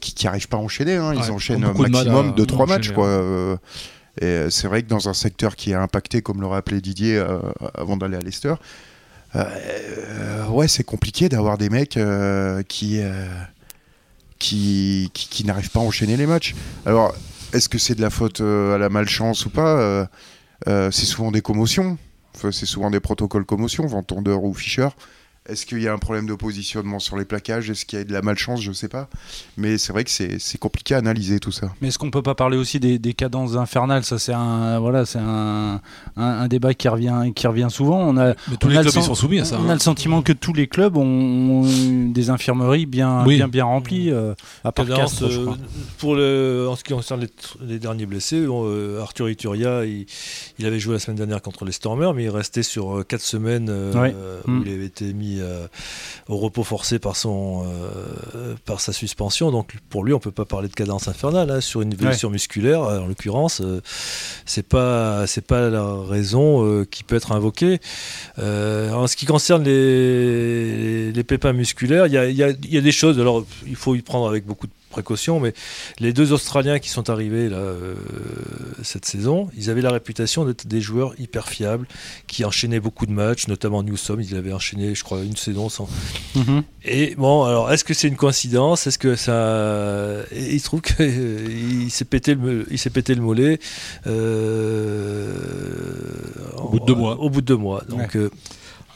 qui 0.00 0.12
qui 0.14 0.26
arrivent 0.28 0.48
pas 0.48 0.58
à 0.58 0.60
enchaîner. 0.60 0.96
hein. 0.96 1.12
Ils 1.14 1.20
Ouais, 1.22 1.30
enchaînent 1.30 1.64
un 1.64 1.72
de 1.72 1.78
maximum 1.88 2.28
à- 2.28 2.32
de 2.32 2.44
trois 2.44 2.66
matchs. 2.66 2.90
Quoi. 2.92 3.06
Euh, 3.06 3.56
Et 4.20 4.46
c'est 4.50 4.68
vrai 4.68 4.82
que 4.82 4.88
dans 4.88 5.08
un 5.08 5.14
secteur 5.14 5.56
qui 5.56 5.70
est 5.70 5.74
impacté, 5.74 6.20
comme 6.22 6.40
le 6.42 6.46
rappelait 6.46 6.80
Didier 6.82 7.16
euh, 7.16 7.38
avant 7.74 7.96
d'aller 7.96 8.16
à 8.16 8.20
Leicester, 8.20 8.54
euh, 9.34 10.46
ouais, 10.48 10.68
c'est 10.68 10.84
compliqué 10.84 11.28
d'avoir 11.28 11.58
des 11.58 11.68
mecs 11.70 11.98
qui, 12.68 13.00
qui, 14.38 15.10
qui, 15.14 15.44
n'arrivent 15.44 15.70
pas 15.70 15.80
à 15.80 15.82
enchaîner 15.82 16.16
les 16.16 16.26
matchs. 16.26 16.54
Alors, 16.86 17.14
est-ce 17.52 17.68
que 17.68 17.78
c'est 17.78 17.94
de 17.94 18.00
la 18.02 18.10
faute 18.10 18.40
euh, 18.40 18.74
à 18.74 18.78
la 18.78 18.88
malchance 18.88 19.46
ou 19.46 19.50
pas 19.50 19.78
Euh, 19.78 20.06
euh, 20.68 20.90
C'est 20.90 21.06
souvent 21.06 21.30
des 21.30 21.40
commotions. 21.40 21.98
C'est 22.50 22.66
souvent 22.66 22.90
des 22.90 23.00
protocoles 23.00 23.44
commotion, 23.44 23.86
Ventondeur 23.86 24.42
ou 24.42 24.52
Fischer. 24.54 24.88
Est-ce 25.46 25.66
qu'il 25.66 25.82
y 25.82 25.88
a 25.88 25.92
un 25.92 25.98
problème 25.98 26.26
de 26.26 26.32
positionnement 26.34 26.98
sur 26.98 27.18
les 27.18 27.26
plaquages? 27.26 27.68
Est-ce 27.68 27.84
qu'il 27.84 27.98
y 27.98 28.02
a 28.02 28.04
de 28.06 28.12
la 28.14 28.22
malchance? 28.22 28.62
Je 28.62 28.72
sais 28.72 28.88
pas. 28.88 29.10
Mais 29.58 29.76
c'est 29.76 29.92
vrai 29.92 30.02
que 30.02 30.10
c'est 30.10 30.38
c'est 30.38 30.56
compliqué 30.56 30.94
à 30.94 30.98
analyser 30.98 31.38
tout 31.38 31.52
ça. 31.52 31.70
Mais 31.82 31.88
est-ce 31.88 31.98
qu'on 31.98 32.10
peut 32.10 32.22
pas 32.22 32.34
parler 32.34 32.56
aussi 32.56 32.80
des, 32.80 32.98
des 32.98 33.12
cadences 33.12 33.54
infernales? 33.54 34.04
Ça, 34.04 34.18
c'est 34.18 34.32
un, 34.32 34.78
voilà, 34.80 35.04
c'est 35.04 35.18
un, 35.18 35.82
un, 36.16 36.22
un 36.24 36.48
débat 36.48 36.72
qui 36.72 36.88
revient, 36.88 37.30
qui 37.36 37.46
revient 37.46 37.68
souvent. 37.70 37.98
On 38.08 38.16
a, 38.16 38.28
Mais 38.48 38.56
tous 38.58 38.68
on 38.68 38.70
les 38.70 38.76
a 38.78 38.82
le 38.82 38.90
clubs 38.90 38.94
sen- 39.02 39.06
sont 39.06 39.14
soumis 39.14 39.40
à 39.40 39.44
ça. 39.44 39.58
on 39.60 39.66
hein. 39.66 39.70
a 39.70 39.74
le 39.74 39.80
sentiment 39.80 40.22
que 40.22 40.32
tous 40.32 40.54
les 40.54 40.66
clubs 40.66 40.96
ont, 40.96 41.62
ont 41.64 42.08
des 42.10 42.30
infirmeries 42.30 42.86
bien, 42.86 43.22
Oui. 43.26 43.36
bien, 43.36 43.48
bien 43.48 43.64
remplies, 43.66 44.10
euh, 44.12 44.32
à 44.64 44.72
part 44.72 44.86
Cadence, 44.86 45.12
Castres, 45.20 45.30
je 45.30 45.40
euh, 45.40 45.44
crois. 45.44 45.58
pour 45.98 46.14
le, 46.14 46.66
en 46.70 46.76
ce 46.76 46.84
qui 46.84 46.94
concerne 46.94 47.26
les, 47.60 47.78
derniers 47.78 48.06
blessés, 48.06 48.46
bon, 48.46 48.62
euh, 48.66 49.02
Arthur 49.02 49.28
Ituria, 49.28 49.84
il, 49.84 50.06
il 50.58 50.64
avait 50.64 50.78
joué 50.80 50.94
la 50.94 51.00
semaine 51.00 51.18
dernière 51.18 51.42
contre 51.42 51.66
les 51.66 51.72
Stormers, 51.72 52.14
mais 52.14 52.24
il 52.24 52.30
restait 52.30 52.62
sur 52.62 53.04
4 53.06 53.20
semaines 53.20 53.68
euh, 53.68 53.92
Ouais. 53.92 54.14
euh, 54.16 54.40
Mm. 54.46 54.58
où 54.60 54.62
il 54.66 54.72
avait 54.72 54.86
été 54.86 55.12
mis 55.12 55.33
euh, 55.40 55.66
au 56.28 56.36
repos 56.38 56.64
forcé 56.64 56.98
par, 56.98 57.16
son, 57.16 57.64
euh, 57.66 58.54
par 58.64 58.80
sa 58.80 58.92
suspension. 58.92 59.50
Donc 59.50 59.74
pour 59.88 60.04
lui, 60.04 60.12
on 60.14 60.18
peut 60.18 60.30
pas 60.30 60.44
parler 60.44 60.68
de 60.68 60.74
cadence 60.74 61.08
infernale 61.08 61.50
hein, 61.50 61.60
sur 61.60 61.82
une 61.82 61.92
évolution 61.92 62.30
musculaire. 62.30 62.80
En 62.82 63.06
l'occurrence, 63.06 63.60
euh, 63.60 63.80
c'est 64.46 64.66
pas 64.66 65.26
c'est 65.26 65.46
pas 65.46 65.68
la 65.70 65.94
raison 66.02 66.64
euh, 66.64 66.84
qui 66.84 67.04
peut 67.04 67.16
être 67.16 67.32
invoquée. 67.32 67.80
Euh, 68.38 68.92
en 68.92 69.06
ce 69.06 69.16
qui 69.16 69.26
concerne 69.26 69.64
les, 69.64 71.12
les 71.12 71.24
pépins 71.24 71.52
musculaires, 71.52 72.06
il 72.06 72.12
y 72.12 72.18
a, 72.18 72.28
y 72.28 72.42
a- 72.42 72.52
y 72.68 72.76
a 72.78 72.80
des 72.80 72.92
choses. 72.92 73.18
Alors, 73.20 73.44
il 73.66 73.76
faut 73.76 73.94
y 73.94 74.02
prendre 74.02 74.28
avec 74.28 74.44
beaucoup 74.46 74.66
de 74.66 74.72
précautions, 74.94 75.40
mais 75.40 75.52
les 75.98 76.12
deux 76.12 76.32
Australiens 76.32 76.78
qui 76.78 76.88
sont 76.88 77.10
arrivés 77.10 77.48
là, 77.48 77.56
euh, 77.58 77.94
cette 78.82 79.04
saison, 79.04 79.48
ils 79.58 79.68
avaient 79.70 79.82
la 79.82 79.90
réputation 79.90 80.44
d'être 80.44 80.66
des 80.66 80.80
joueurs 80.80 81.12
hyper 81.18 81.48
fiables, 81.48 81.86
qui 82.26 82.44
enchaînaient 82.44 82.80
beaucoup 82.80 83.06
de 83.06 83.12
matchs, 83.12 83.48
notamment 83.48 83.82
Newsom, 83.82 84.20
il 84.20 84.34
avait 84.36 84.52
enchaîné, 84.52 84.94
je 84.94 85.02
crois, 85.04 85.20
une 85.22 85.36
saison 85.36 85.68
sans. 85.68 85.88
Mhm. 86.36 86.62
Et 86.84 87.14
bon, 87.16 87.44
alors, 87.44 87.72
est-ce 87.72 87.84
que 87.84 87.94
c'est 87.94 88.08
une 88.08 88.16
coïncidence? 88.16 88.86
Est-ce 88.86 88.98
que 88.98 89.16
ça. 89.16 90.24
et 90.32 90.54
il 90.54 90.60
se 90.60 90.64
trouve 90.64 90.82
qu'il 90.82 91.90
s'est 91.90 92.04
pété 92.04 92.34
le, 92.34 92.66
il 92.70 92.78
pété 92.90 93.14
le 93.14 93.22
mollet. 93.22 93.58
euh, 94.06 95.32
Au 96.56 96.68
bout 96.68 96.80
de 96.80 96.86
deux 96.86 96.94
mois. 96.94 97.18
Au 97.20 97.28
bout 97.30 97.40
de 97.40 97.46
deux 97.46 97.56
mois. 97.56 97.82
Donc, 97.88 98.16
euh, 98.16 98.30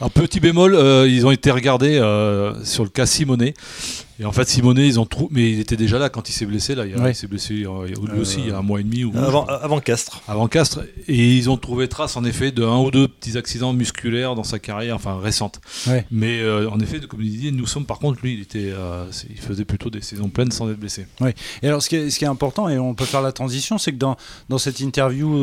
Un 0.00 0.08
petit 0.10 0.38
bémol, 0.38 0.74
euh, 0.76 1.08
ils 1.08 1.26
ont 1.26 1.32
été 1.32 1.50
regardés 1.50 1.98
euh, 1.98 2.64
sur 2.64 2.84
le 2.84 2.90
cas 2.90 3.04
Simonet. 3.04 3.54
Et 4.20 4.24
en 4.24 4.32
fait, 4.32 4.48
Simonet, 4.48 4.86
ils 4.86 4.98
ont 5.00 5.06
trouvé. 5.06 5.28
Mais 5.32 5.50
il 5.50 5.58
était 5.60 5.76
déjà 5.76 5.98
là 5.98 6.08
quand 6.08 6.28
il 6.28 6.32
s'est 6.32 6.46
blessé. 6.46 6.74
Là, 6.76 6.86
il, 6.86 6.94
a- 6.94 6.98
Ouais. 6.98 7.10
il 7.12 7.14
s'est 7.16 7.26
blessé 7.26 7.64
euh, 7.66 7.86
lui 8.12 8.20
aussi 8.20 8.38
il 8.40 8.48
y 8.48 8.50
a 8.52 8.58
un 8.58 8.62
mois 8.62 8.78
et 8.80 8.84
demi 8.84 9.02
ou 9.04 9.12
avant, 9.16 9.44
avant 9.46 9.80
Castres. 9.80 10.20
avant 10.28 10.46
Castres. 10.46 10.80
Et 11.08 11.36
ils 11.36 11.50
ont 11.50 11.56
trouvé 11.56 11.88
trace, 11.88 12.16
en 12.16 12.24
effet, 12.24 12.52
de 12.52 12.62
un 12.64 12.78
ou 12.78 12.92
deux 12.92 13.08
petits 13.08 13.36
accidents 13.36 13.72
musculaires 13.72 14.36
dans 14.36 14.44
sa 14.44 14.60
carrière, 14.60 14.94
enfin 14.94 15.18
récente. 15.18 15.60
Ouais. 15.88 16.04
Mais 16.12 16.48
en 16.48 16.78
effet, 16.78 17.00
comme 17.00 17.22
il 17.22 17.36
dit, 17.36 17.50
nous 17.52 17.66
sommes 17.66 17.84
par 17.86 17.98
contre, 17.98 18.20
lui, 18.22 18.34
il, 18.34 18.40
était, 18.42 18.72
il 19.30 19.40
faisait 19.40 19.64
plutôt 19.64 19.90
des 19.90 20.00
saisons 20.00 20.28
pleines 20.28 20.50
sans 20.52 20.70
être 20.70 20.78
blessé. 20.78 21.06
Et 21.62 21.66
alors, 21.68 21.82
ce 21.82 21.88
qui, 21.88 21.96
est, 21.96 22.10
ce 22.10 22.18
qui 22.18 22.24
est 22.24 22.28
important, 22.28 22.68
et 22.68 22.78
on 22.78 22.94
peut 22.94 23.04
faire 23.04 23.22
la 23.22 23.32
transition, 23.32 23.78
c'est 23.78 23.92
que 23.92 23.98
dans, 23.98 24.16
dans 24.48 24.58
cette 24.58 24.78
interview 24.80 25.36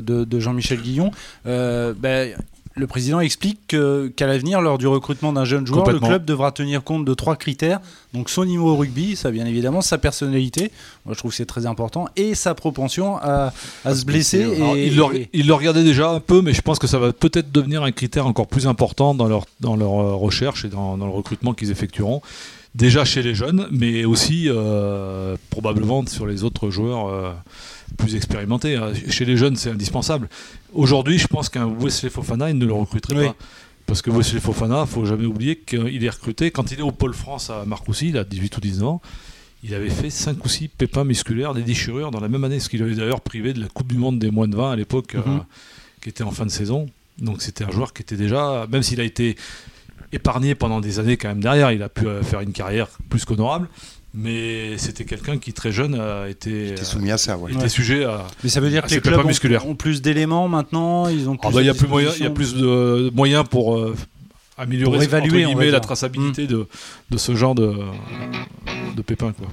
de 0.24 0.40
Jean-Michel 0.40 0.80
Guillon, 0.82 1.10
ben, 1.44 2.34
le 2.76 2.86
président 2.88 3.20
explique 3.20 3.60
que- 3.68 4.08
qu'à 4.16 4.26
l'avenir, 4.26 4.60
lors 4.60 4.78
du 4.78 4.86
recrutement 4.88 5.32
d'un 5.32 5.44
jeune 5.44 5.64
joueur, 5.66 5.84
le 5.92 6.00
club 6.08 6.24
devra 6.24 6.50
tenir 6.50 6.82
compte 6.82 7.04
de 7.04 7.14
trois 7.14 7.36
critères. 7.36 7.80
Donc, 8.12 8.28
son 8.28 8.44
niveau 8.44 8.70
au 8.72 8.76
rugby, 8.76 9.14
ça 9.14 9.30
bien 9.30 9.46
évidemment, 9.46 9.80
sa 9.80 9.96
personnalité, 9.96 10.72
moi 11.04 11.14
je 11.14 11.18
trouve 11.20 11.30
que 11.30 11.36
c'est 11.36 11.46
très 11.46 11.66
important, 11.66 12.08
et 12.16 12.34
sa 12.34 12.54
propension 12.54 13.16
à, 13.18 13.52
à 13.84 13.94
se 13.94 14.04
blesser. 14.04 14.44
blesser, 14.44 14.58
Et, 14.60 14.62
Alors, 14.62 14.76
il, 14.76 14.96
le, 14.96 15.16
et- 15.16 15.28
il 15.32 15.46
le 15.46 15.54
regardait 15.54 15.84
déjà 15.84 16.10
un 16.10 16.20
peu, 16.20 16.42
mais 16.42 16.52
je 16.52 16.62
pense 16.62 16.78
que 16.80 16.86
ça 16.88 16.98
va 16.98 17.12
peut-être 17.12 17.52
devenir 17.52 17.84
un 17.84 17.92
critère 17.92 18.26
encore 18.26 18.48
plus 18.48 18.66
important 18.66 19.14
dans 19.14 19.28
leur, 19.28 19.46
dans 19.60 19.76
leur 19.76 19.92
euh, 20.00 20.14
recherche 20.14 20.64
et 20.64 20.68
dans, 20.68 20.96
dans 20.98 21.06
le 21.06 21.12
recrutement 21.12 21.54
qu'ils 21.54 21.70
effectueront. 21.70 22.22
Déjà 22.74 23.04
chez 23.04 23.22
les 23.22 23.36
jeunes, 23.36 23.68
mais 23.70 24.04
aussi 24.04 24.48
euh, 24.48 25.36
probablement 25.50 26.04
sur 26.06 26.26
les 26.26 26.42
autres 26.42 26.70
joueurs 26.70 27.06
euh, 27.08 27.30
plus 27.96 28.14
expérimentés. 28.16 28.76
hein. 28.76 28.92
Chez 29.08 29.24
les 29.24 29.36
jeunes, 29.36 29.56
c'est 29.56 29.70
indispensable. 29.70 30.28
Aujourd'hui, 30.72 31.18
je 31.18 31.26
pense 31.26 31.48
qu'un 31.48 31.66
Wesley 31.66 32.10
Fofana, 32.10 32.50
il 32.50 32.58
ne 32.58 32.66
le 32.66 32.72
recruterait 32.72 33.16
Oui. 33.16 33.26
pas. 33.26 33.36
Parce 33.86 34.00
que 34.02 34.10
Wesley 34.10 34.40
Fofana, 34.40 34.86
faut 34.86 35.04
jamais 35.04 35.26
oublier 35.26 35.56
qu'il 35.56 36.02
est 36.04 36.08
recruté. 36.10 36.50
Quand 36.50 36.72
il 36.72 36.78
est 36.78 36.82
au 36.82 36.90
Pôle 36.92 37.12
France 37.14 37.50
à 37.50 37.64
Marcoussis, 37.66 38.08
il 38.08 38.18
a 38.18 38.24
18 38.24 38.56
ou 38.56 38.60
19 38.60 38.88
ans, 38.88 39.02
il 39.62 39.74
avait 39.74 39.90
fait 39.90 40.08
5 40.10 40.42
ou 40.44 40.48
6 40.48 40.68
pépins 40.68 41.04
musculaires, 41.04 41.52
des 41.54 41.62
déchirures 41.62 42.10
dans 42.10 42.20
la 42.20 42.28
même 42.28 42.44
année, 42.44 42.60
ce 42.60 42.68
qu'il 42.68 42.82
avait 42.82 42.94
d'ailleurs 42.94 43.20
privé 43.20 43.52
de 43.52 43.60
la 43.60 43.68
Coupe 43.68 43.88
du 43.88 43.96
Monde 43.98 44.18
des 44.18 44.30
moins 44.30 44.48
de 44.48 44.56
20 44.56 44.72
à 44.72 44.76
l'époque, 44.76 45.14
euh, 45.14 45.20
Mhm. 45.26 45.44
qui 46.02 46.08
était 46.08 46.24
en 46.24 46.30
fin 46.30 46.46
de 46.46 46.50
saison. 46.50 46.86
Donc 47.18 47.42
c'était 47.42 47.64
un 47.64 47.70
joueur 47.70 47.92
qui 47.92 48.02
était 48.02 48.16
déjà, 48.16 48.66
même 48.70 48.82
s'il 48.82 49.00
a 49.00 49.04
été 49.04 49.36
épargné 50.12 50.54
pendant 50.54 50.80
des 50.80 50.98
années 50.98 51.16
quand 51.16 51.28
même 51.28 51.40
derrière, 51.40 51.70
il 51.72 51.82
a 51.82 51.88
pu 51.88 52.06
euh, 52.06 52.22
faire 52.22 52.40
une 52.40 52.52
carrière 52.52 52.88
plus 53.10 53.24
qu'honorable, 53.24 53.68
mais 54.14 54.78
c'était 54.78 55.04
quelqu'un 55.04 55.38
qui 55.38 55.52
très 55.52 55.72
jeune 55.72 55.96
a 56.00 56.28
été, 56.28 56.74
T'es 56.76 56.84
soumis 56.84 57.10
à 57.10 57.18
ça, 57.18 57.36
ouais. 57.36 57.50
était 57.50 57.62
Ouais. 57.62 57.68
sujet 57.68 58.04
à... 58.04 58.26
mais 58.44 58.48
ça 58.48 58.60
veut 58.60 58.70
dire 58.70 58.82
Ah, 58.84 58.88
que 58.88 58.94
les 58.94 59.00
clubs 59.00 59.66
ont, 59.66 59.74
plus 59.74 60.00
d'éléments 60.02 60.46
maintenant 60.48 61.08
ils 61.08 61.28
ont 61.28 61.36
Ah 61.42 61.48
plus 61.48 61.54
bah, 61.54 61.62
il 61.62 61.66
y 61.66 61.70
a 61.70 61.72
de 61.72 61.78
plus 61.78 61.88
moyen, 61.88 62.10
il 62.16 62.22
y 62.22 62.26
a 62.26 62.30
plus 62.30 62.54
de 62.54 63.10
moyens 63.12 63.44
pour 63.50 63.76
euh, 63.76 63.94
améliorer 64.56 64.92
Pour 64.92 64.94
entre 65.02 65.04
évaluer, 65.04 65.42
va 65.42 65.48
guillemets, 65.48 65.70
la 65.72 65.80
traçabilité 65.80 66.46
de, 66.46 66.68
de 67.10 67.16
ce 67.18 67.34
genre 67.34 67.56
de, 67.56 67.74
de 68.96 69.02
pépins. 69.02 69.32
Quoi. 69.32 69.48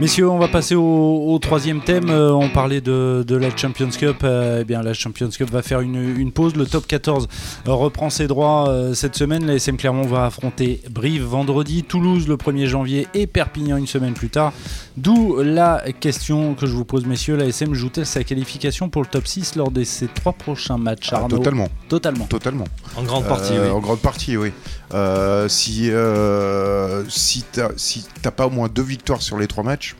Messieurs, 0.00 0.30
on 0.30 0.38
va 0.38 0.46
passer 0.46 0.76
au, 0.76 1.24
au 1.26 1.38
troisième 1.40 1.80
thème. 1.80 2.08
Euh, 2.08 2.30
on 2.32 2.48
parlait 2.48 2.80
de, 2.80 3.24
de 3.26 3.34
la 3.34 3.54
Champions 3.56 3.88
Cup. 3.90 4.18
Euh, 4.22 4.58
eh 4.60 4.64
bien, 4.64 4.80
la 4.80 4.92
Champions 4.94 5.28
Cup 5.28 5.50
va 5.50 5.60
faire 5.60 5.80
une, 5.80 5.96
une 6.16 6.30
pause. 6.30 6.54
Le 6.54 6.66
top 6.66 6.86
14 6.86 7.26
euh, 7.66 7.72
reprend 7.72 8.08
ses 8.08 8.28
droits 8.28 8.68
euh, 8.68 8.94
cette 8.94 9.16
semaine. 9.16 9.44
La 9.44 9.54
SM 9.54 9.76
Clermont 9.76 10.06
va 10.06 10.26
affronter 10.26 10.80
Brive 10.88 11.24
vendredi, 11.24 11.82
Toulouse 11.82 12.28
le 12.28 12.36
1er 12.36 12.66
janvier 12.66 13.08
et 13.12 13.26
Perpignan 13.26 13.76
une 13.76 13.88
semaine 13.88 14.12
plus 14.14 14.28
tard. 14.30 14.52
D'où 14.96 15.38
la 15.42 15.82
question 15.98 16.54
que 16.54 16.66
je 16.66 16.72
vous 16.74 16.84
pose, 16.84 17.04
messieurs. 17.04 17.36
La 17.36 17.46
SM 17.46 17.74
joue-t-elle 17.74 18.06
sa 18.06 18.22
qualification 18.22 18.88
pour 18.88 19.02
le 19.02 19.08
top 19.08 19.26
6 19.26 19.56
lors 19.56 19.72
de 19.72 19.82
ses 19.82 20.06
trois 20.06 20.32
prochains 20.32 20.78
matchs 20.78 21.08
Ah, 21.12 21.16
Arnaud? 21.22 21.38
totalement, 21.38 21.68
Totalement. 21.88 22.26
totalement. 22.26 22.64
En 22.96 23.02
grande 23.02 23.24
partie, 23.26 23.54
Euh, 23.54 23.64
oui. 23.66 23.70
En 23.72 23.80
grande 23.80 23.98
partie, 23.98 24.36
oui. 24.36 24.52
Euh, 24.94 25.48
si 25.48 25.90
euh, 25.90 27.04
si 27.08 27.42
t'as 27.52 27.68
si 27.76 28.06
t'as 28.22 28.30
pas 28.30 28.46
au 28.46 28.50
moins 28.50 28.68
deux 28.68 28.82
victoires 28.82 29.20
sur 29.22 29.38
les 29.38 29.46
trois 29.46 29.62
matchs, 29.64 29.96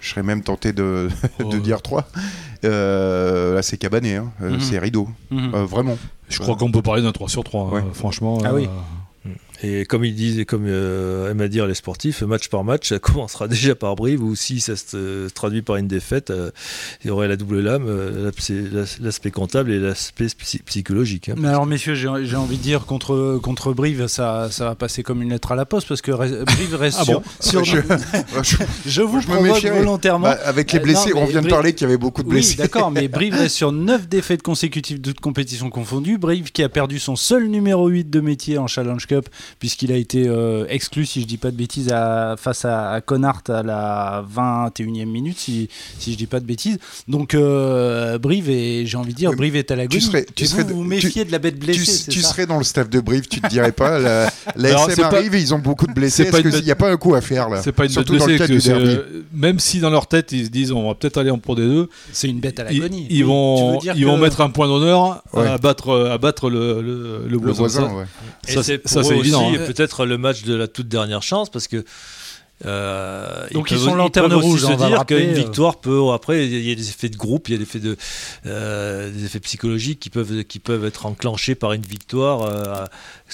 je 0.00 0.10
serais 0.10 0.22
même 0.22 0.42
tenté 0.42 0.72
de, 0.72 1.08
de 1.40 1.44
Oh. 1.44 1.54
dire 1.56 1.82
trois. 1.82 2.08
Euh, 2.64 3.54
là, 3.54 3.62
c'est 3.62 3.76
cabané, 3.78 4.16
hein. 4.16 4.30
Euh, 4.42 4.50
Mhm. 4.52 4.60
c'est 4.60 4.78
rideau, 4.78 5.08
Mhm. 5.30 5.54
Euh, 5.54 5.64
vraiment. 5.64 5.98
Je 6.28 6.38
crois 6.38 6.56
qu'on 6.56 6.70
peut 6.70 6.82
parler 6.82 7.02
d'un 7.02 7.12
3 7.12 7.28
sur 7.28 7.42
3, 7.44 7.70
Ouais. 7.70 7.82
franchement. 7.92 8.38
Ah 8.44 8.48
euh, 8.50 8.54
oui. 8.54 8.68
Et 9.62 9.84
comme 9.84 10.04
ils 10.04 10.14
disent, 10.14 10.38
et 10.38 10.46
comme 10.46 10.64
euh, 10.66 11.30
aiment 11.30 11.40
à 11.42 11.48
dire 11.48 11.66
les 11.66 11.74
sportifs, 11.74 12.22
match 12.22 12.48
par 12.48 12.64
match, 12.64 12.88
ça 12.88 12.98
commencera 13.00 13.46
déjà 13.46 13.74
par 13.74 13.94
Brive, 13.96 14.22
ou 14.22 14.34
si 14.34 14.60
ça 14.60 14.74
se 14.76 14.96
euh, 14.96 15.28
traduit 15.28 15.60
par 15.62 15.76
une 15.76 15.86
défaite, 15.88 16.30
euh, 16.30 16.50
il 17.04 17.08
y 17.08 17.10
aurait 17.10 17.28
la 17.28 17.36
double 17.36 17.60
lame, 17.60 17.84
euh, 17.86 18.24
l'aspect- 18.26 18.64
l'as- 18.72 18.98
l'aspect 19.00 19.30
comptable 19.30 19.70
et 19.70 19.78
l'aspect 19.78 20.26
psy- 20.38 20.62
psychologique. 20.64 21.28
hein. 21.28 21.34
Mais 21.36 21.48
alors, 21.48 21.66
messieurs, 21.66 21.94
j'ai 21.94 22.08
envie 22.08 22.56
de 22.56 22.62
dire 22.62 22.86
contre, 22.86 23.38
contre 23.42 23.72
Brive, 23.74 24.06
ça, 24.06 24.48
ça 24.50 24.64
va 24.64 24.74
passer 24.74 25.02
comme 25.02 25.20
une 25.22 25.30
lettre 25.30 25.52
à 25.52 25.56
la 25.56 25.66
poste 25.66 25.88
parce 25.88 26.00
que 26.00 26.10
Re- 26.12 26.44
Brive 26.44 26.74
reste 26.76 26.98
Ah 27.00 27.04
sur. 27.04 27.20
bon 27.20 27.26
sur- 27.40 27.64
Je- 27.64 27.76
je- 28.42 28.56
je 28.86 29.02
vous 29.02 29.20
je 29.20 29.28
me 29.28 29.70
volontairement. 29.76 30.28
bah, 30.28 30.38
avec 30.44 30.72
les 30.72 30.78
Euh, 30.78 30.82
blessés, 30.82 31.10
non, 31.10 31.22
on 31.22 31.26
vient 31.26 31.42
de 31.42 31.48
parler 31.48 31.74
qu'il 31.74 31.86
y 31.86 31.90
avait 31.90 31.98
beaucoup 31.98 32.22
de 32.22 32.28
blessés. 32.28 32.52
Oui, 32.52 32.56
d'accord, 32.56 32.90
mais 32.90 33.08
Brive 33.08 33.34
reste 33.34 33.56
sur 33.56 33.72
9 33.72 34.08
défaites 34.08 34.42
consécutives, 34.42 35.00
toutes 35.00 35.20
compétitions 35.20 35.68
confondues. 35.70 36.16
Brive 36.18 36.50
qui 36.52 36.62
a 36.62 36.68
perdu 36.68 36.98
son 36.98 37.14
seul 37.16 37.46
numéro 37.48 37.88
8 37.88 38.08
de 38.08 38.20
métier 38.20 38.56
en 38.58 38.66
Challenge 38.66 39.06
Cup, 39.06 39.28
puisqu'il 39.58 39.92
a 39.92 39.96
été 39.96 40.24
euh, 40.28 40.64
exclu, 40.68 41.06
si 41.06 41.20
je 41.22 41.26
dis 41.26 41.36
pas 41.36 41.50
de 41.50 41.56
bêtises, 41.56 41.90
à- 41.92 42.36
face 42.38 42.64
à, 42.64 42.92
à 42.92 43.00
Connard 43.00 43.42
à 43.48 43.62
la 43.62 44.24
21e 44.34 45.06
minute, 45.06 45.38
si, 45.38 45.68
si 45.98 46.12
je 46.12 46.16
dis 46.18 46.26
pas 46.26 46.40
de 46.40 46.44
bêtises. 46.44 46.78
Donc, 47.08 47.34
euh, 47.34 48.18
Brive, 48.18 48.48
est, 48.50 48.86
j'ai 48.86 48.96
envie 48.96 49.12
de 49.12 49.18
dire, 49.18 49.32
Brive 49.32 49.56
est 49.56 49.70
à 49.70 49.76
la 49.76 49.86
tu 49.86 50.00
serais- 50.00 50.26
tu 50.34 50.44
vous, 50.44 50.50
serais- 50.50 50.62
vous 50.64 50.76
vous 50.76 50.82
tu- 50.82 50.88
méfiez 50.88 51.24
de 51.24 51.32
la 51.32 51.38
bête 51.38 51.58
blessée, 51.58 51.80
tu, 51.80 51.84
c'est 51.86 52.10
tu 52.10 52.20
ça 52.20 52.28
serais 52.30 52.46
dans 52.46 52.58
le 52.58 52.64
staff 52.64 52.88
de 52.88 53.00
Brive, 53.00 53.26
tu 53.28 53.40
te 53.40 53.48
dirais 53.48 53.72
pas. 53.72 53.98
La, 53.98 54.30
la 54.56 54.68
Alors, 54.70 54.82
SM 54.90 54.94
c'est 54.96 55.10
pas- 55.10 55.16
arrive 55.16 55.34
et 55.34 55.40
ils 55.40 55.54
ont 55.54 55.58
beaucoup 55.58 55.86
de 55.86 55.92
blessés. 55.92 56.22
Est-ce 56.24 56.40
qu'il 56.40 56.64
n'y 56.64 56.70
a 56.70 56.76
pas 56.76 56.90
un 56.90 56.96
coup 56.96 57.14
à 57.14 57.20
faire 57.20 57.48
là? 57.48 57.60
C'est 57.62 57.72
pas 57.72 57.84
une 57.84 57.90
Surtout 57.90 58.12
bête 58.12 58.20
dans 58.20 58.26
le 58.26 58.36
blessée, 58.38 58.70
cadre 58.70 58.82
du 58.84 58.88
euh, 58.90 59.22
même 59.32 59.58
si 59.58 59.80
dans 59.80 59.90
leur 59.90 60.06
tête 60.06 60.32
ils 60.32 60.46
se 60.46 60.50
disent 60.50 60.72
on 60.72 60.86
va 60.88 60.94
peut-être 60.94 61.16
aller 61.18 61.30
en 61.30 61.38
Pro 61.38 61.56
D2, 61.56 61.86
C'est 62.12 62.28
une 62.28 62.40
bête 62.40 62.60
à 62.60 62.70
ils, 62.70 62.80
l'agonie. 62.80 63.06
ils 63.10 63.18
tu 63.18 63.22
vont, 63.24 63.80
ils 63.80 63.92
que- 64.00 64.04
vont 64.06 64.16
mettre 64.18 64.40
un 64.40 64.50
point 64.50 64.66
d'honneur 64.68 65.22
Ouais. 65.32 65.46
à 65.46 65.58
battre, 65.58 66.08
à 66.10 66.18
battre 66.18 66.50
le, 66.50 66.80
le, 66.82 67.22
le 67.24 67.28
Le 67.28 67.36
voisin. 67.38 67.58
voisin, 67.60 67.88
Ça, 68.46 68.60
ouais. 68.60 68.80
Ça, 68.84 69.02
c'est 69.02 69.16
évident. 69.16 69.39
Peut-être 69.66 70.06
le 70.06 70.18
match 70.18 70.42
de 70.42 70.54
la 70.54 70.68
toute 70.68 70.88
dernière 70.88 71.22
chance 71.22 71.50
parce 71.50 71.68
que 71.68 71.84
euh, 72.66 73.46
Donc 73.52 73.70
ils 73.70 73.74
peuvent- 73.76 73.84
sont 73.86 73.94
lanterne 73.94 74.28
peuvent 74.28 74.38
aussi 74.38 74.46
rouge, 74.48 74.64
on 74.64 74.78
se 74.78 74.82
le 74.84 74.88
dire 74.88 75.06
qu'une 75.06 75.30
euh. 75.30 75.32
victoire 75.32 75.76
peut 75.80 76.00
après 76.12 76.46
il 76.46 76.68
y 76.68 76.70
a 76.72 76.74
des 76.74 76.88
effets 76.90 77.08
de 77.08 77.16
groupe 77.16 77.48
il 77.48 77.52
y 77.52 77.54
a 77.54 77.58
des 77.58 77.62
effets 77.62 77.78
de 77.78 77.96
euh, 78.46 79.10
des 79.10 79.24
effets 79.24 79.40
psychologiques 79.40 79.98
qui 80.00 80.10
peuvent 80.10 80.44
qui 80.44 80.58
peuvent 80.58 80.84
être 80.84 81.06
enclenchés 81.06 81.54
par 81.54 81.72
une 81.72 81.82
victoire 81.82 82.42
euh, 82.42 82.84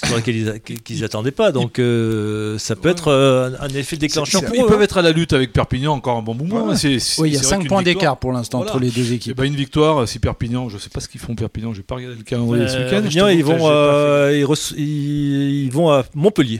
sur 0.03 0.15
laquelle 0.15 0.61
ils, 0.89 1.01
n'attendaient 1.01 1.31
pas 1.31 1.51
donc 1.51 1.79
euh, 1.79 2.57
ça 2.57 2.75
peut 2.77 2.87
être 2.89 3.09
euh, 3.09 3.51
un, 3.59 3.65
un 3.65 3.69
effet 3.69 3.97
déclencheur 3.97 4.43
pour 4.43 4.55
Ils 4.55 4.61
eux, 4.61 4.65
peuvent 4.67 4.79
hein. 4.79 4.83
être 4.83 4.97
à 4.97 5.01
la 5.01 5.11
lutte 5.11 5.33
avec 5.33 5.51
Perpignan 5.51 5.93
encore 5.93 6.17
un 6.17 6.21
bon 6.21 6.33
moment. 6.33 6.75
C'est- 6.75 6.97
Oui, 7.19 7.29
il 7.29 7.33
y 7.33 7.37
a 7.37 7.39
c'est 7.39 7.45
vrai 7.47 7.55
5 7.55 7.59
qu'une 7.59 7.67
points 7.67 7.83
d'écart 7.83 8.17
pour 8.17 8.31
l'instant 8.31 8.59
Voilà. 8.59 8.71
entre 8.73 8.79
les 8.81 8.91
deux 8.91 9.11
équipes. 9.13 9.35
ben, 9.37 9.43
une 9.43 9.55
victoire, 9.55 10.07
si 10.07 10.19
Perpignan, 10.19 10.69
je 10.69 10.77
sais 10.77 10.89
pas 10.89 10.99
ce 11.01 11.07
qu'ils 11.09 11.19
font 11.21 11.35
Perpignan, 11.35 11.73
j'ai 11.73 11.83
pas 11.83 11.95
regardé 11.95 12.15
le 12.17 12.23
calendrier 12.23 12.67
ce 12.67 12.77
week-end. 12.77 13.01
Perpignan, 13.01 13.27
je 13.27 13.33
ils 13.33 13.43
vont 13.43 13.57
ils, 14.77 14.81
ils- 14.81 15.63
ils 15.65 15.71
vont 15.71 15.89
à 15.91 16.03
Montpellier 16.15 16.59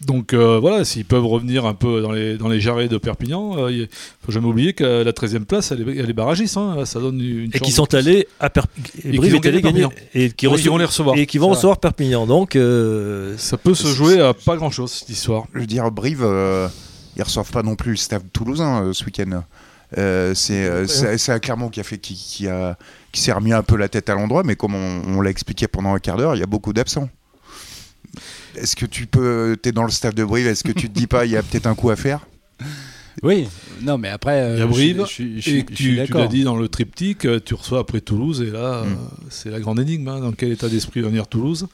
Donc 0.00 0.32
euh, 0.32 0.58
voilà, 0.60 0.84
s'ils 0.84 1.04
peuvent 1.04 1.26
revenir 1.26 1.66
un 1.66 1.74
peu 1.74 2.00
dans 2.00 2.12
les, 2.12 2.36
dans 2.38 2.48
les 2.48 2.60
jarrets 2.60 2.86
de 2.88 2.98
Perpignan, 2.98 3.56
euh, 3.58 3.72
il 3.72 3.88
faut 4.24 4.30
jamais 4.30 4.46
oublier 4.46 4.72
que 4.72 5.02
la 5.02 5.12
13e 5.12 5.44
place, 5.44 5.72
elle 5.72 5.88
est, 5.88 5.96
elle 5.98 6.08
est 6.08 6.12
barragiste. 6.12 6.56
hein, 6.56 6.84
ça 6.84 7.00
donne 7.00 7.20
une 7.20 7.50
et 7.52 7.58
qui 7.58 7.72
sont 7.72 7.92
allés 7.94 8.28
à 8.38 8.48
Perpignan 8.48 8.86
Et 9.04 9.18
qui 9.18 9.26
est 9.36 9.46
allé 9.46 9.60
gagner 9.62 9.86
et 10.14 10.30
qui 10.30 10.46
Oui, 10.46 10.54
reço- 10.54 10.60
ils 10.64 10.70
vont 10.70 10.78
les 10.78 10.84
recevoir. 10.84 11.16
et 11.16 11.26
qui 11.26 11.38
vont 11.38 11.48
recevoir 11.48 11.78
Perpignan 11.78 12.26
donc 12.26 12.54
euh, 12.54 13.34
Ça 13.38 13.56
peut 13.56 13.74
se 13.74 13.88
jouer 13.88 14.20
à 14.20 14.34
pas 14.34 14.56
grand 14.56 14.70
chose 14.70 14.92
cette 14.92 15.08
histoire. 15.08 15.44
Je 15.52 15.58
veux 15.60 15.66
dire, 15.66 15.90
Brive, 15.90 16.22
euh, 16.22 16.68
ils 17.16 17.22
reçoivent 17.22 17.50
pas 17.50 17.64
non 17.64 17.74
plus 17.74 17.90
le 17.92 17.96
staff 17.96 18.22
toulousain 18.32 18.82
euh, 18.84 18.92
ce 18.92 19.04
week-end. 19.04 19.42
Euh, 19.96 20.32
c'est 20.34 20.64
euh, 20.66 21.16
à 21.28 21.40
Clermont 21.40 21.70
qui 21.70 21.80
a 21.80 21.82
fait 21.82 21.98
qui, 21.98 22.14
qui 22.14 22.46
a 22.46 22.76
qui 23.10 23.22
s'est 23.22 23.32
remis 23.32 23.54
un 23.54 23.62
peu 23.62 23.76
la 23.76 23.88
tête 23.88 24.10
à 24.10 24.14
l'endroit, 24.14 24.42
mais 24.44 24.54
comme 24.54 24.74
on, 24.74 25.02
on 25.16 25.20
l'a 25.22 25.30
expliqué 25.30 25.66
pendant 25.66 25.94
un 25.94 25.98
quart 25.98 26.18
d'heure, 26.18 26.36
il 26.36 26.40
y 26.40 26.42
a 26.42 26.46
beaucoup 26.46 26.74
d'absents. 26.74 27.08
Est-ce 28.54 28.76
que 28.76 28.86
tu 28.86 29.06
peux, 29.06 29.56
t'es 29.60 29.72
dans 29.72 29.84
le 29.84 29.90
staff 29.90 30.14
de 30.14 30.24
Brive, 30.24 30.46
est-ce 30.46 30.64
que 30.64 30.72
tu 30.72 30.88
te 30.88 30.98
dis 30.98 31.06
pas, 31.06 31.24
il 31.24 31.32
y 31.32 31.36
a 31.36 31.42
peut-être 31.42 31.66
un 31.66 31.74
coup 31.74 31.90
à 31.90 31.96
faire? 31.96 32.26
Oui, 33.22 33.46
non, 33.82 33.98
mais 33.98 34.08
après, 34.08 34.40
euh, 34.40 34.56
je- 34.72 34.82
Et 35.50 35.64
tu, 35.64 35.94
l'as 35.94 36.26
dit 36.28 36.44
dans 36.44 36.56
le 36.56 36.68
triptyque, 36.68 37.24
euh, 37.24 37.40
tu 37.44 37.54
reçois 37.54 37.80
après 37.80 38.00
Toulouse, 38.00 38.42
et 38.42 38.50
là, 38.50 38.82
Mm. 38.82 38.86
euh, 38.86 38.94
c'est 39.30 39.50
la 39.50 39.60
grande 39.60 39.80
énigme. 39.80 40.08
hein, 40.08 40.20
dans 40.20 40.32
quel 40.32 40.52
état 40.52 40.68
d'esprit 40.68 41.00
va 41.00 41.08
venir 41.08 41.26
Toulouse 41.26 41.66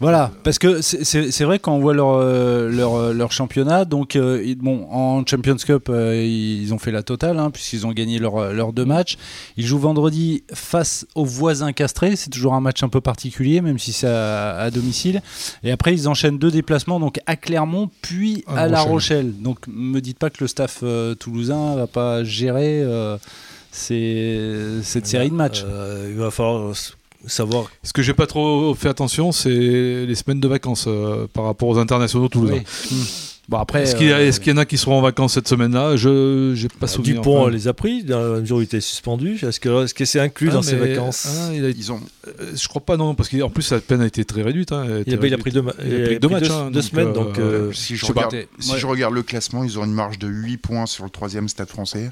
Voilà, 0.00 0.30
parce 0.44 0.58
que 0.58 0.80
c'est- 0.82 1.44
vrai 1.44 1.58
quand 1.58 1.74
on 1.74 1.80
voit 1.80 1.94
leur, 1.94 2.18
leur, 2.70 3.12
leur 3.12 3.32
championnat, 3.32 3.84
donc 3.84 4.16
euh, 4.16 4.42
ils- 4.44 4.56
bon, 4.56 4.86
en 4.90 5.24
Champions 5.26 5.56
Cup, 5.56 5.88
euh, 5.88 6.22
ils 6.24 6.72
ont 6.74 6.78
fait 6.78 6.90
la 6.92 7.02
totale, 7.02 7.38
hein, 7.38 7.50
puisqu'ils 7.50 7.86
ont 7.86 7.92
gagné 7.92 8.18
leurs 8.18 8.72
deux 8.72 8.84
matchs. 8.84 9.16
Ils 9.56 9.66
jouent 9.66 9.78
vendredi 9.78 10.42
face 10.52 11.06
aux 11.14 11.24
voisins 11.24 11.72
castrés, 11.72 12.16
c'est 12.16 12.30
toujours 12.30 12.54
un 12.54 12.60
match 12.60 12.82
un 12.82 12.88
peu 12.88 13.00
particulier, 13.00 13.60
même 13.60 13.78
si 13.78 13.92
c'est 13.92 14.06
à, 14.08 14.56
à 14.56 14.70
domicile. 14.70 15.22
Et 15.64 15.70
après, 15.70 15.92
ils 15.94 16.08
enchaînent 16.08 16.38
deux 16.38 16.50
déplacements, 16.50 17.00
donc 17.00 17.18
à 17.26 17.36
Clermont, 17.36 17.90
puis 18.02 18.44
À 18.46 18.60
à 18.62 18.68
La 18.68 18.80
Rochelle. 18.80 18.92
Rochelle. 18.92 19.32
Donc 19.42 19.58
me 19.68 20.00
dites 20.00 20.18
pas 20.18 20.30
que 20.30 20.38
le 20.40 20.48
staff 20.48 20.75
euh, 20.82 21.14
toulousain 21.14 21.74
va 21.76 21.86
pas 21.86 22.24
gérer 22.24 22.82
euh, 22.82 23.16
ces- 23.70 24.80
cette 24.82 25.06
série 25.06 25.30
de 25.30 25.34
matchs. 25.34 25.62
Euh, 25.66 26.08
il 26.10 26.16
va 26.18 26.30
falloir 26.30 26.74
savoir 27.26 27.66
Ce 27.82 27.92
que 27.92 28.02
j'ai 28.02 28.14
pas 28.14 28.26
trop 28.26 28.74
fait 28.74 28.88
attention, 28.88 29.32
c'est 29.32 29.48
les 29.50 30.14
semaines 30.14 30.40
de 30.40 30.48
vacances 30.48 30.84
euh, 30.86 31.26
par 31.32 31.44
rapport 31.44 31.68
aux 31.68 31.78
internationaux 31.78 32.28
toulousains. 32.28 32.54
Oui. 32.54 32.96
Hmm. 32.96 33.04
Bon 33.48 33.58
après, 33.58 33.84
Est-ce 33.84 33.94
qu'il 33.94 34.08
y, 34.08 34.12
a- 34.12 34.16
euh, 34.16 34.26
est-ce 34.28 34.40
qu'il 34.40 34.52
y 34.52 34.54
en 34.56 34.58
a 34.58 34.64
qui 34.64 34.76
seront 34.76 34.98
en 34.98 35.00
vacances 35.00 35.34
cette 35.34 35.46
semaine-là? 35.46 35.94
Je 35.96 36.60
n'ai 36.60 36.68
pas 36.80 36.88
souvenir. 36.88 37.16
Dupont 37.20 37.42
enfin. 37.42 37.50
les 37.50 37.68
a 37.68 37.74
pris 37.74 38.02
dans 38.02 38.18
la 38.34 38.40
mesure 38.40 38.56
où 38.56 38.60
il 38.60 38.64
était 38.64 38.80
suspendu 38.80 39.38
est-ce 39.40 39.60
que 39.60 39.84
est-ce 39.84 39.94
que 39.94 40.04
c'est 40.04 40.18
inclus 40.18 40.48
Ah, 40.50 40.54
dans 40.54 40.62
ses 40.62 40.74
vacances? 40.74 41.28
ah, 41.28 41.54
il 41.54 41.64
a- 41.64 41.68
Ils 41.68 41.92
ont, 41.92 42.00
euh, 42.26 42.30
je 42.60 42.66
crois 42.66 42.82
pas 42.84 42.96
non, 42.96 43.14
parce 43.14 43.28
qu'en 43.28 43.48
plus 43.48 43.62
sa 43.62 43.78
peine 43.78 44.00
a 44.00 44.06
été 44.06 44.24
très 44.24 44.42
réduite. 44.42 44.72
hein, 44.72 44.82
a 44.82 44.86
il 44.86 44.90
a, 44.90 44.98
il 45.06 45.14
a 45.14 45.20
réduite. 45.20 45.38
pris 45.40 45.52
deux, 45.52 45.62
ma- 45.62 45.72
il 45.78 45.84
a 45.84 45.86
il 45.86 45.94
a 45.94 45.98
pris 45.98 46.04
pris 46.06 46.18
deux 46.18 46.28
matchs, 46.28 46.50
hein, 46.50 46.66
deux 46.72 46.80
donc, 46.80 46.82
semaines 46.82 47.08
euh, 47.08 47.12
donc 47.12 47.38
euh, 47.38 47.72
si 47.72 47.94
je 47.94 48.00
je 48.00 48.06
sais 48.06 48.12
pas. 48.12 48.26
regarde, 48.26 48.46
si 48.58 48.72
Ouais. 48.72 48.78
je 48.80 48.86
regarde 48.88 49.14
le 49.14 49.22
classement, 49.22 49.62
ils 49.62 49.78
ont 49.78 49.84
une 49.84 49.92
marge 49.94 50.18
de 50.18 50.26
8 50.26 50.56
points 50.56 50.86
sur 50.86 51.04
le 51.04 51.10
troisième 51.10 51.48
stade 51.48 51.68
français. 51.68 52.08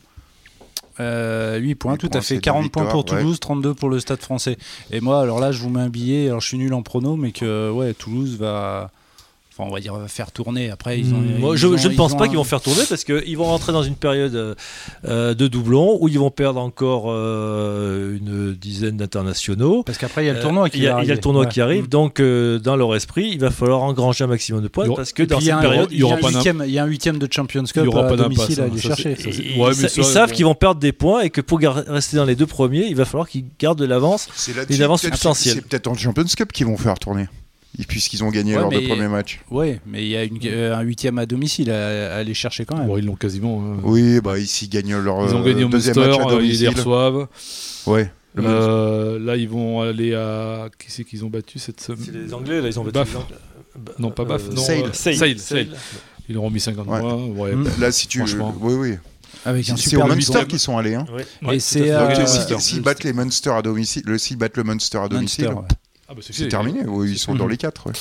Euh, 1.01 1.59
8 1.59 1.75
points, 1.75 1.97
tout 1.97 2.09
points, 2.09 2.19
à 2.21 2.23
fait. 2.23 2.29
c'est 2.29 2.35
deux 2.37 2.41
40 2.43 2.71
points 2.71 2.85
pour 2.87 3.05
Toulouse, 3.05 3.41
32 3.41 3.75
pour 3.75 3.89
le 3.89 3.99
Stade 3.99 4.21
français. 4.21 4.57
Et 4.93 5.01
moi, 5.01 5.21
alors 5.21 5.41
là, 5.41 5.51
je 5.51 5.59
vous 5.59 5.69
mets 5.69 5.81
un 5.81 5.89
billet. 5.89 6.29
Alors, 6.29 6.41
je 6.41 6.47
suis 6.47 6.59
nul 6.59 6.73
en 6.73 6.83
prono, 6.83 7.17
mais 7.17 7.33
que 7.33 7.69
ouais, 7.73 7.93
Toulouse 7.95 8.37
va. 8.39 8.93
Enfin, 9.57 9.69
on 9.71 9.73
va 9.73 9.79
dire 9.79 9.95
va 9.95 10.09
faire 10.09 10.33
tourner. 10.33 10.69
Après, 10.71 10.99
ils 10.99 11.15
ont. 11.15 11.19
Hmm, 11.19 11.39
moi, 11.39 11.55
ils 11.55 11.59
je, 11.59 11.67
ont- 11.69 11.77
je 11.77 11.87
ne 11.87 11.95
pense 11.95 12.13
ont 12.13 12.17
pas 12.17 12.25
un- 12.25 12.29
qu'ils 12.29 12.39
vont 12.39 12.43
faire 12.45 12.61
tourner 12.61 12.83
parce 12.89 13.05
qu'ils 13.05 13.37
vont 13.37 13.45
rentrer 13.45 13.73
dans 13.73 13.85
une 13.85 13.95
période 13.95 14.57
euh, 15.05 15.35
de 15.35 15.47
doublons 15.47 15.97
où 16.01 16.09
ils 16.09 16.19
vont 16.19 16.33
perdre 16.33 16.59
encore 16.61 17.05
euh, 17.09 18.17
une 18.17 18.55
dizaine 18.55 18.97
d'internationaux. 18.97 19.83
Parce 19.85 19.99
qu'après, 19.99 20.25
il 20.25 20.27
y 20.27 20.31
a 20.31 20.35
le 20.35 20.41
tournoi 20.41 20.65
Euh, 20.67 20.69
qui 20.71 20.79
il 20.79 20.83
y 20.85 20.89
a, 20.89 20.97
va 20.97 21.03
il 21.05 21.09
y 21.09 21.11
a 21.13 21.15
le 21.15 21.21
tournoi 21.21 21.43
Ouais. 21.45 21.49
qui 21.49 21.61
arrive, 21.61 21.85
Mm. 21.85 21.89
donc 21.89 22.19
euh, 22.21 22.59
dans 22.59 22.75
leur 22.77 22.95
esprit, 22.97 23.29
il 23.33 23.39
va 23.39 23.51
falloir 23.51 23.83
engranger 23.83 24.25
un 24.25 24.27
maximum 24.29 24.61
de 24.63 24.67
points 24.69 24.87
Il 24.87 24.91
aura- 24.91 24.97
parce 24.97 25.13
que 25.13 25.23
dans 25.23 25.39
il 25.39 25.45
cette 25.45 25.61
période, 25.61 25.89
il 25.93 25.99
y 25.99 26.03
a 26.03 26.07
aura 26.07 26.17
il 26.67 26.71
y 26.73 26.79
a 26.79 26.83
un 26.83 26.87
huitième 26.87 27.19
de 27.19 27.29
Champions 27.31 27.63
Il 27.63 27.69
y 27.69 27.73
Cup 27.73 27.87
aura 27.89 28.07
à 28.07 28.09
pas 28.09 28.17
domicile 28.17 28.61
à 28.61 28.65
hein, 28.65 28.69
aller 28.73 28.81
ça, 28.81 28.97
chercher. 28.97 29.17
ils, 29.25 29.61
Ouais, 29.61 29.73
ils 29.73 29.83
mais 29.83 29.89
sa- 29.89 30.01
ils 30.01 30.05
ça, 30.05 30.13
savent 30.13 30.33
qu'ils 30.33 30.45
vont 30.47 30.55
perdre 30.57 30.81
des 30.81 30.93
points 30.93 31.21
et 31.21 31.31
que 31.31 31.41
pour 31.41 31.61
rester 31.61 32.17
dans 32.17 32.25
les 32.25 32.35
deux 32.37 32.47
premiers, 32.47 32.87
il 32.87 32.97
va 32.97 33.05
falloir 33.05 33.29
qu'ils 33.29 33.45
gardent 33.59 33.79
de 33.79 33.85
l'avance. 33.85 34.29
C'est 34.35 34.53
Une 34.71 34.83
avance 34.83 35.03
peut-être- 35.03 35.15
substantielle. 35.15 35.55
C'est 35.55 35.69
peut-être 35.69 35.87
en 35.87 35.95
Champions 35.95 36.25
Cup 36.37 36.51
qu'ils 36.53 36.67
vont 36.67 36.77
faire 36.77 36.99
tourner, 36.99 37.27
puisqu'ils 37.89 38.23
ont 38.23 38.31
gagné 38.31 38.55
Ouais, 38.55 38.61
leurs 38.61 38.71
deux 38.71 38.81
mais- 38.81 38.87
premiers 38.89 39.09
matchs. 39.09 39.41
Ouais, 39.51 39.81
mais 39.87 40.03
il 40.05 40.09
y 40.09 40.17
a 40.17 40.23
une- 40.25 40.39
euh, 40.45 40.77
un 40.77 40.83
huitième 40.83 41.19
à 41.19 41.27
domicile 41.27 41.71
à, 41.73 42.15
à 42.15 42.19
aller 42.19 42.35
chercher 42.35 42.65
quand 42.65 42.77
même. 42.77 42.87
Bon, 42.87 42.97
ils 42.99 43.05
l'ont 43.05 43.17
quasiment. 43.17 43.61
hein. 43.65 43.81
Oui, 43.83 44.21
bah 44.21 44.39
ici 44.39 44.67
ils 44.67 44.69
gagnent 44.69 44.97
leur 44.97 45.27
Ils 45.29 45.35
ont 45.35 45.41
euh, 45.41 45.45
gagné 45.45 45.65
au 45.65 45.69
deuxième 45.69 45.97
Munster, 45.97 46.19
match 46.19 46.21
à 46.33 46.35
euh, 46.37 46.43
ils 46.43 46.51
les 46.53 46.59
domicile. 46.59 46.69
reçoivent. 46.69 47.27
Ouais. 47.87 48.13
Euh, 48.39 49.19
là, 49.19 49.37
ils 49.37 49.49
vont 49.49 49.81
aller 49.81 50.15
à. 50.15 50.69
Qui 50.79 50.91
c'est 50.91 51.05
qu'ils 51.05 51.25
ont 51.25 51.31
battu 51.31 51.59
cette 51.59 51.81
semaine? 51.81 52.03
C'est 52.05 52.13
les 52.15 52.35
Anglais, 52.35 52.61
là, 52.61 52.69
ils 52.69 52.79
ont 52.81 52.85
battu 52.85 53.11
Non, 53.99 54.11
pas 54.11 54.25
Baf, 54.25 54.49
non, 54.51 54.57
Sale. 54.63 54.79
euh, 54.85 54.93
Sale. 54.93 55.17
Sale, 55.17 55.39
Sale. 55.39 55.39
Sale. 55.39 55.67
Ils 56.29 56.35
leur 56.35 56.45
ont 56.45 56.51
mis 56.51 56.61
50 56.61 56.87
Ouais. 56.89 57.01
points. 57.01 57.15
Ouais. 57.27 57.55
Mm. 57.55 57.69
Là, 57.81 57.93
si 57.93 58.07
tu. 58.09 58.19
Franchement. 58.19 58.55
Oui, 58.61 58.75
oui. 58.75 58.95
Avec 59.45 59.69
un 59.69 59.77
C'est 59.77 59.97
au. 59.97 60.07
Munster 60.07 60.47
qu'ils 60.49 60.59
sont 60.59 60.79
allés. 60.79 60.95
Hein. 60.95 61.07
Ouais. 61.15 61.27
Et 61.43 61.47
Ouais, 61.47 61.59
c'est 61.61 61.91
euh, 61.91 62.27
s'ils 62.59 62.81
battent 62.83 63.05
les 63.05 63.13
Munster 63.13 63.51
à 63.51 63.63
domicile, 63.63 64.03
le- 64.07 64.17
s'ils 64.19 64.37
battent 64.39 64.57
le 64.57 64.65
Munster 64.65 64.99
à 64.99 65.09
domicile, 65.09 65.45
Munster, 65.47 65.61
ouais. 65.61 65.69
Ah 66.17 66.21
Ah 66.21 66.21
bah, 66.21 66.27
C'est 66.31 66.49
terminé, 66.49 66.81
oui, 66.87 67.11
ils 67.13 67.19
sont 67.19 67.35
dans 67.35 67.47
les 67.47 67.57
quatre. 67.57 67.87
ouais. 67.87 67.93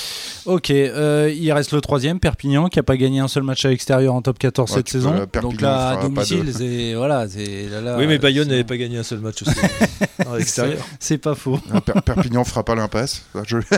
Ok, 0.45 0.69
euh, 0.71 1.33
il 1.35 1.51
reste 1.51 1.71
le 1.73 1.81
troisième, 1.81 2.19
Perpignan, 2.19 2.67
qui 2.67 2.77
a 2.79 2.83
pas 2.83 2.95
gagné 2.97 3.19
un 3.19 3.27
seul 3.27 3.43
match 3.43 3.65
à 3.65 3.69
l'extérieur 3.69 4.13
en 4.13 4.21
top 4.21 4.37
14 4.37 4.69
Ouais, 4.69 4.77
cette 4.77 4.85
peux- 4.85 4.91
saison. 4.91 5.11
Perpignan 5.31 5.51
Donc 5.51 5.61
là, 5.61 5.89
à 5.89 6.01
domicile, 6.03 6.45
de- 6.45 6.51
c'est 6.51 6.93
voilà, 6.93 7.27
c'est 7.27 7.67
là, 7.69 7.81
là, 7.81 7.95
oui, 7.97 8.05
mais 8.07 8.19
Bayonne 8.19 8.49
n'avait 8.49 8.63
pas 8.63 8.77
gagné 8.77 8.97
un 8.99 9.03
seul 9.03 9.19
match 9.19 9.41
aussi 9.41 9.55
à 10.31 10.37
l'extérieur. 10.37 10.85
C'est 10.99 11.17
pas 11.17 11.33
faux. 11.35 11.57
Per- 11.85 12.01
Perpignan 12.05 12.43
fera 12.43 12.63
pas 12.63 12.75
l'impasse. 12.75 13.23
Je- 13.47 13.57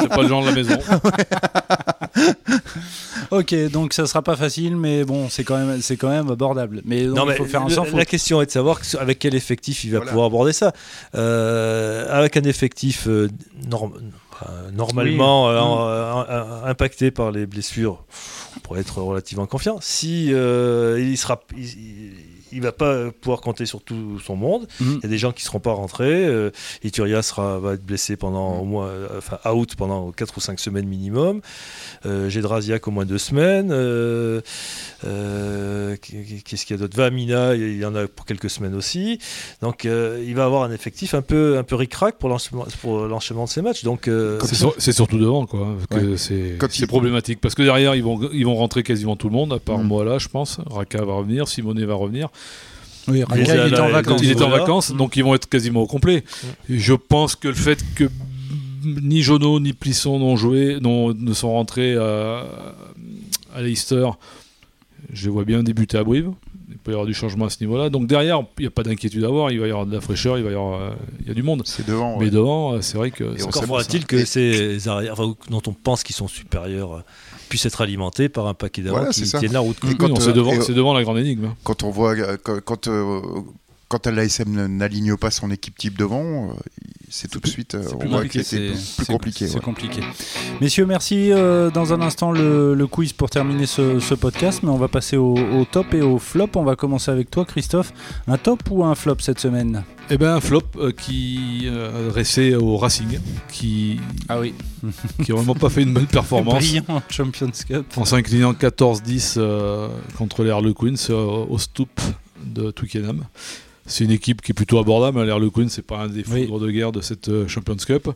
C'est 0.00 0.08
pas 0.08 0.22
le 0.22 0.28
genre 0.28 0.42
de 0.42 0.48
la 0.48 0.54
maison. 0.54 0.78
Ok, 3.30 3.54
donc 3.70 3.92
ça 3.92 4.06
sera 4.06 4.22
pas 4.22 4.36
facile, 4.36 4.76
mais 4.76 5.04
bon, 5.04 5.28
c'est 5.28 5.44
quand 5.44 5.56
même, 5.56 5.80
c'est 5.80 5.96
quand 5.96 6.08
même 6.08 6.30
abordable. 6.30 6.82
Mais, 6.84 7.06
donc, 7.06 7.16
Non, 7.16 7.24
il 7.24 7.28
mais 7.30 7.36
faut 7.36 7.44
faire 7.44 7.62
un 7.62 7.68
le- 7.68 7.96
la 7.96 8.04
question 8.04 8.40
est 8.42 8.46
de 8.46 8.50
savoir 8.50 8.80
avec 9.00 9.18
quel 9.18 9.34
effectif 9.34 9.84
il 9.84 9.90
va 9.92 9.98
Voilà. 9.98 10.10
pouvoir 10.10 10.26
aborder 10.26 10.52
ça. 10.52 10.72
Euh, 11.14 12.06
avec 12.10 12.36
un 12.36 12.42
effectif 12.42 13.06
euh, 13.08 13.28
norm- 13.68 13.94
euh, 14.42 14.70
normalement 14.72 15.46
Oui. 15.46 15.52
euh, 15.54 15.60
en- 15.60 15.80
euh, 15.88 16.24
euh, 16.28 16.64
impacté 16.64 17.10
par 17.10 17.30
les 17.30 17.46
blessures, 17.46 18.04
on 18.56 18.60
pourrait 18.60 18.80
être 18.80 19.00
relativement 19.00 19.46
confiant. 19.46 19.78
Si 19.80 20.30
euh, 20.32 20.98
il 21.00 21.16
sera, 21.16 21.40
il, 21.56 21.64
il- 22.52 22.60
va 22.62 22.70
pas 22.70 23.10
pouvoir 23.10 23.40
compter 23.40 23.66
sur 23.66 23.82
tout 23.82 24.20
son 24.20 24.36
monde. 24.36 24.68
Mhm. 24.80 24.98
Il 24.98 25.02
y 25.02 25.06
a 25.06 25.08
des 25.08 25.18
gens 25.18 25.32
qui 25.32 25.42
seront 25.42 25.58
pas 25.58 25.72
rentrés. 25.72 26.24
Euh, 26.24 26.50
Ituria 26.84 27.20
sera 27.22 27.58
va 27.58 27.72
être 27.74 27.84
blessé 27.84 28.16
pendant 28.16 28.58
au 28.60 28.64
moins, 28.64 28.92
enfin 29.18 29.38
out 29.50 29.74
pendant 29.74 30.12
4 30.12 30.36
ou 30.36 30.40
5 30.40 30.60
semaines 30.60 30.86
minimum. 30.86 31.40
Gédrasiak 32.04 32.86
au 32.86 32.92
moins 32.92 33.06
deux 33.06 33.18
semaines. 33.18 33.72
Qu'est-ce 35.02 36.64
qu'il 36.66 36.76
y 36.76 36.78
a 36.78 36.82
d'autre? 36.82 36.96
Vamina, 36.96 37.54
il 37.54 37.76
y 37.78 37.84
en 37.84 37.94
a 37.94 38.06
pour 38.06 38.24
quelques 38.26 38.50
semaines 38.50 38.74
aussi. 38.74 39.18
Donc 39.60 39.84
il 39.84 40.34
va 40.34 40.44
avoir 40.44 40.62
un 40.62 40.70
effectif 40.70 41.14
un 41.14 41.22
peu 41.22 41.58
un 41.58 41.62
peu 41.64 41.74
ric-rac 41.74 42.18
pour 42.18 42.28
l'enchaînement 42.28 43.44
de 43.44 43.48
ces 43.50 43.62
matchs. 43.62 43.84
Donc 43.84 44.08
C'est 44.42 44.54
sur- 44.54 44.74
c'est 44.78 44.92
surtout 44.92 45.18
devant, 45.18 45.46
quoi. 45.46 45.76
Que 45.90 46.16
c'est 46.16 46.56
Quand 46.58 46.68
c'est 46.70 46.80
il- 46.84 46.86
problématique. 46.86 47.40
Parce 47.40 47.54
que 47.54 47.62
derrière, 47.62 47.94
ils 47.94 48.02
vont, 48.02 48.20
ils 48.32 48.44
vont 48.44 48.54
rentrer 48.56 48.82
quasiment 48.82 49.16
tout 49.16 49.28
le 49.28 49.34
monde, 49.34 49.52
à 49.52 49.58
part 49.58 49.78
Mm. 49.78 49.86
moi 49.86 50.04
là, 50.04 50.18
je 50.18 50.28
pense. 50.28 50.58
Raka 50.70 51.04
va 51.04 51.14
revenir, 51.14 51.48
Simonet 51.48 51.84
va 51.84 51.94
revenir. 51.94 52.28
Oui, 53.08 53.18
Mais 53.18 53.24
Raka, 53.24 53.40
il 53.42 53.46
là, 53.58 53.66
était 53.68 53.80
en 53.80 53.90
vacances. 53.90 54.20
il 54.22 54.30
était 54.30 54.42
en 54.42 54.48
vacances, 54.50 54.90
Mm. 54.92 54.96
donc 54.96 55.16
ils 55.16 55.24
vont 55.24 55.34
être 55.34 55.48
quasiment 55.48 55.82
au 55.82 55.86
complet. 55.86 56.24
Et 56.70 56.78
je 56.78 56.94
pense 56.94 57.36
que 57.36 57.48
le 57.48 57.54
fait 57.54 57.84
que 57.94 58.04
ni 58.84 59.22
Jono 59.22 59.60
ni 59.60 59.72
Plisson 59.72 60.18
n'ont 60.18 60.36
joué, 60.36 60.78
n'ont- 60.80 61.12
ne 61.14 61.32
sont 61.34 61.50
rentrés 61.52 61.96
à, 61.96 62.44
à 63.54 63.62
Leicester, 63.62 64.06
je 65.12 65.24
les 65.26 65.30
vois 65.30 65.44
bien 65.44 65.62
débuter 65.62 65.96
à 65.98 66.04
Brive. 66.04 66.30
Il 66.84 66.88
peut 66.88 66.90
y 66.92 66.94
avoir 66.96 67.06
du 67.06 67.14
changement 67.14 67.46
à 67.46 67.48
ce 67.50 67.64
niveau-là. 67.64 67.88
Donc 67.88 68.06
derrière, 68.06 68.42
il 68.58 68.62
n'y 68.62 68.66
a 68.66 68.70
pas 68.70 68.82
d'inquiétude 68.82 69.24
à 69.24 69.28
avoir. 69.28 69.50
Il 69.50 69.58
va 69.58 69.66
y 69.66 69.70
avoir 69.70 69.86
de 69.86 69.94
la 69.94 70.02
fraîcheur, 70.02 70.36
il 70.36 70.44
va 70.44 70.50
y 70.50 70.52
avoir, 70.52 70.78
euh, 70.82 70.90
il 71.22 71.28
y 71.28 71.30
a 71.30 71.34
du 71.34 71.42
monde. 71.42 71.62
C'est 71.64 71.86
devant. 71.86 72.18
Mais 72.18 72.26
ouais. 72.26 72.30
devant, 72.30 72.74
euh, 72.74 72.82
c'est 72.82 72.98
vrai 72.98 73.10
que. 73.10 73.24
Et 73.38 73.42
encore 73.42 73.64
faudra-t-il 73.64 74.04
que 74.04 74.16
Et- 74.16 74.26
ces 74.26 74.86
arrières, 74.86 75.14
enfin, 75.14 75.34
dont 75.48 75.62
on 75.66 75.72
pense 75.72 76.02
qu'ils 76.02 76.14
sont 76.14 76.28
supérieurs, 76.28 76.92
euh, 76.96 77.00
puissent 77.48 77.64
être 77.64 77.80
alimentés 77.80 78.28
par 78.28 78.46
un 78.48 78.52
paquet 78.52 78.82
d'avants 78.82 78.96
Voilà, 78.98 79.12
qui 79.12 79.22
tiennent 79.22 79.52
la 79.54 79.60
route. 79.60 79.78
Oui, 79.82 79.96
euh, 79.98 80.08
c'est 80.20 80.34
devant, 80.34 80.52
devant 80.58 80.92
la 80.92 81.02
grande 81.04 81.16
énigme. 81.20 81.46
hein. 81.46 81.56
Quand 81.64 81.84
on 81.84 81.90
voit 81.90 82.14
quand 82.36 82.60
quand, 82.62 82.88
euh, 82.88 83.22
quand 83.88 84.06
l'ASM 84.06 84.66
n'aligne 84.76 85.16
pas 85.16 85.30
son 85.30 85.50
équipe 85.50 85.78
type 85.78 85.96
devant, 85.96 86.50
euh, 86.50 86.52
c'est 87.16 87.28
tout 87.28 87.38
de 87.38 87.46
suite 87.46 87.76
euh, 87.76 87.84
on 87.94 87.98
plus 87.98 88.08
voit 88.08 88.18
que 88.18 88.22
compliqué. 88.24 88.42
c'est 88.42 88.96
plus 88.96 89.06
compliqué. 89.06 89.46
C'est 89.46 89.54
ouais. 89.54 89.60
compliqué. 89.60 90.00
Messieurs, 90.60 90.84
merci. 90.84 91.30
Euh, 91.30 91.70
dans 91.70 91.92
un 91.92 92.00
instant, 92.00 92.32
le, 92.32 92.74
le 92.74 92.86
quiz 92.88 93.12
pour 93.12 93.30
terminer 93.30 93.66
ce, 93.66 94.00
ce 94.00 94.14
podcast, 94.14 94.64
mais 94.64 94.70
on 94.70 94.76
va 94.78 94.88
passer 94.88 95.16
au, 95.16 95.34
au 95.36 95.64
top 95.64 95.94
et 95.94 96.02
au 96.02 96.18
flop. 96.18 96.48
On 96.56 96.64
va 96.64 96.74
commencer 96.74 97.12
avec 97.12 97.30
toi, 97.30 97.44
Christophe. 97.44 97.92
Un 98.26 98.36
top 98.36 98.62
ou 98.70 98.84
un 98.84 98.96
flop 98.96 99.16
cette 99.20 99.38
semaine? 99.38 99.84
Eh 100.10 100.18
ben 100.18 100.34
un 100.34 100.40
flop 100.40 100.62
euh, 100.76 100.90
qui 100.92 101.62
euh, 101.66 102.08
adressé 102.08 102.54
au 102.54 102.76
Racing, 102.76 103.20
qui 103.50 104.00
Ah 104.28 104.38
oui, 104.40 104.52
qui 105.24 105.30
a 105.32 105.34
vraiment 105.36 105.54
pas 105.54 105.70
fait 105.70 105.82
une 105.82 105.94
bonne 105.94 106.06
performance. 106.06 106.54
brillant 106.58 106.82
en 106.88 107.02
Champions 107.08 107.50
Cup. 107.66 107.86
En 107.96 108.04
s'inclinant 108.04 108.52
14-10 108.52 109.36
euh, 109.38 109.88
contre 110.18 110.42
les 110.42 110.50
Harlequins 110.50 110.94
euh, 111.10 111.46
au 111.48 111.58
Stoop 111.58 112.00
de 112.44 112.70
Twickenham. 112.70 113.24
C'est 113.86 114.04
une 114.04 114.10
équipe 114.10 114.40
qui 114.42 114.52
est 114.52 114.54
plutôt 114.54 114.78
abordable. 114.78 115.18
hein. 115.20 115.24
Les 115.24 115.30
Harlequins, 115.30 115.68
c'est 115.68 115.84
pas 115.86 115.98
un 116.00 116.08
des 116.08 116.24
Oui. 116.30 116.46
foudres 116.46 116.60
de 116.60 116.70
guerre 116.70 116.92
de 116.92 117.00
cette 117.00 117.28
euh, 117.28 117.46
Champions 117.48 117.76
Cup. 117.76 118.08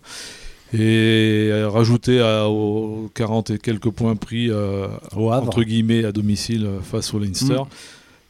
Et 0.75 1.49
euh, 1.51 1.69
rajouté 1.69 2.21
à, 2.21 2.49
aux 2.49 3.11
40 3.15 3.51
et 3.51 3.59
quelques 3.59 3.91
points 3.91 4.17
pris 4.17 4.51
euh, 4.51 4.87
Au 5.17 5.31
entre 5.33 5.63
guillemets 5.63 6.05
à 6.05 6.13
domicile 6.13 6.69
face 6.83 7.15
au 7.15 7.19
Leinster, 7.19 7.61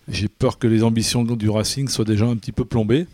j'ai 0.08 0.28
peur 0.28 0.58
que 0.58 0.68
les 0.68 0.84
ambitions 0.84 1.24
du 1.24 1.50
Racing 1.50 1.88
soient 1.88 2.04
déjà 2.04 2.26
un 2.26 2.36
petit 2.36 2.52
peu 2.52 2.64
plombées. 2.64 3.06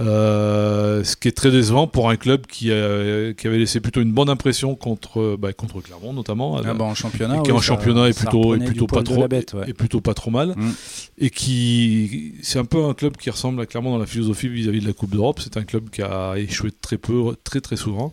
Euh, 0.00 1.04
ce 1.04 1.14
qui 1.16 1.28
est 1.28 1.32
très 1.32 1.50
décevant 1.50 1.86
pour 1.86 2.08
un 2.08 2.16
club 2.16 2.46
qui, 2.46 2.72
avait 2.72 3.34
laissé 3.44 3.80
plutôt 3.80 4.00
une 4.00 4.12
bonne 4.12 4.28
impression 4.30 4.74
contre, 4.74 5.36
bah, 5.36 5.52
contre 5.52 5.80
Clermont 5.80 6.12
notamment. 6.12 6.58
Ah 6.64 6.74
bah, 6.74 6.84
en 6.84 6.94
championnat. 6.94 7.36
et 7.36 7.42
qui 7.42 7.50
oui, 7.50 7.56
en 7.56 7.60
ça- 7.60 7.66
championnat 7.66 8.08
est 8.08 8.16
plutôt, 8.18 8.54
est 8.54 8.86
pas 8.86 9.02
trop 9.02 9.20
la 9.20 9.28
bête, 9.28 9.54
ouais. 9.54 9.68
est 9.68 9.74
plutôt 9.74 10.00
pas 10.00 10.14
trop 10.14 10.30
mal 10.30 10.54
Mm. 10.56 10.70
et 11.18 11.30
qui 11.30 12.34
c'est 12.42 12.58
un 12.58 12.64
peu 12.64 12.82
un 12.84 12.94
club 12.94 13.16
qui 13.16 13.30
ressemble 13.30 13.60
à 13.60 13.66
Clermont 13.66 13.90
dans 13.92 13.98
la 13.98 14.06
philosophie 14.06 14.48
vis-à-vis 14.48 14.80
de 14.80 14.86
la 14.86 14.92
Coupe 14.92 15.10
d'Europe 15.12 15.40
c'est 15.42 15.56
un 15.56 15.64
club 15.64 15.90
qui 15.90 16.02
a 16.02 16.34
échoué 16.36 16.70
très 16.72 16.96
peu 16.98 17.34
très 17.44 17.60
très 17.60 17.76
souvent 17.76 18.12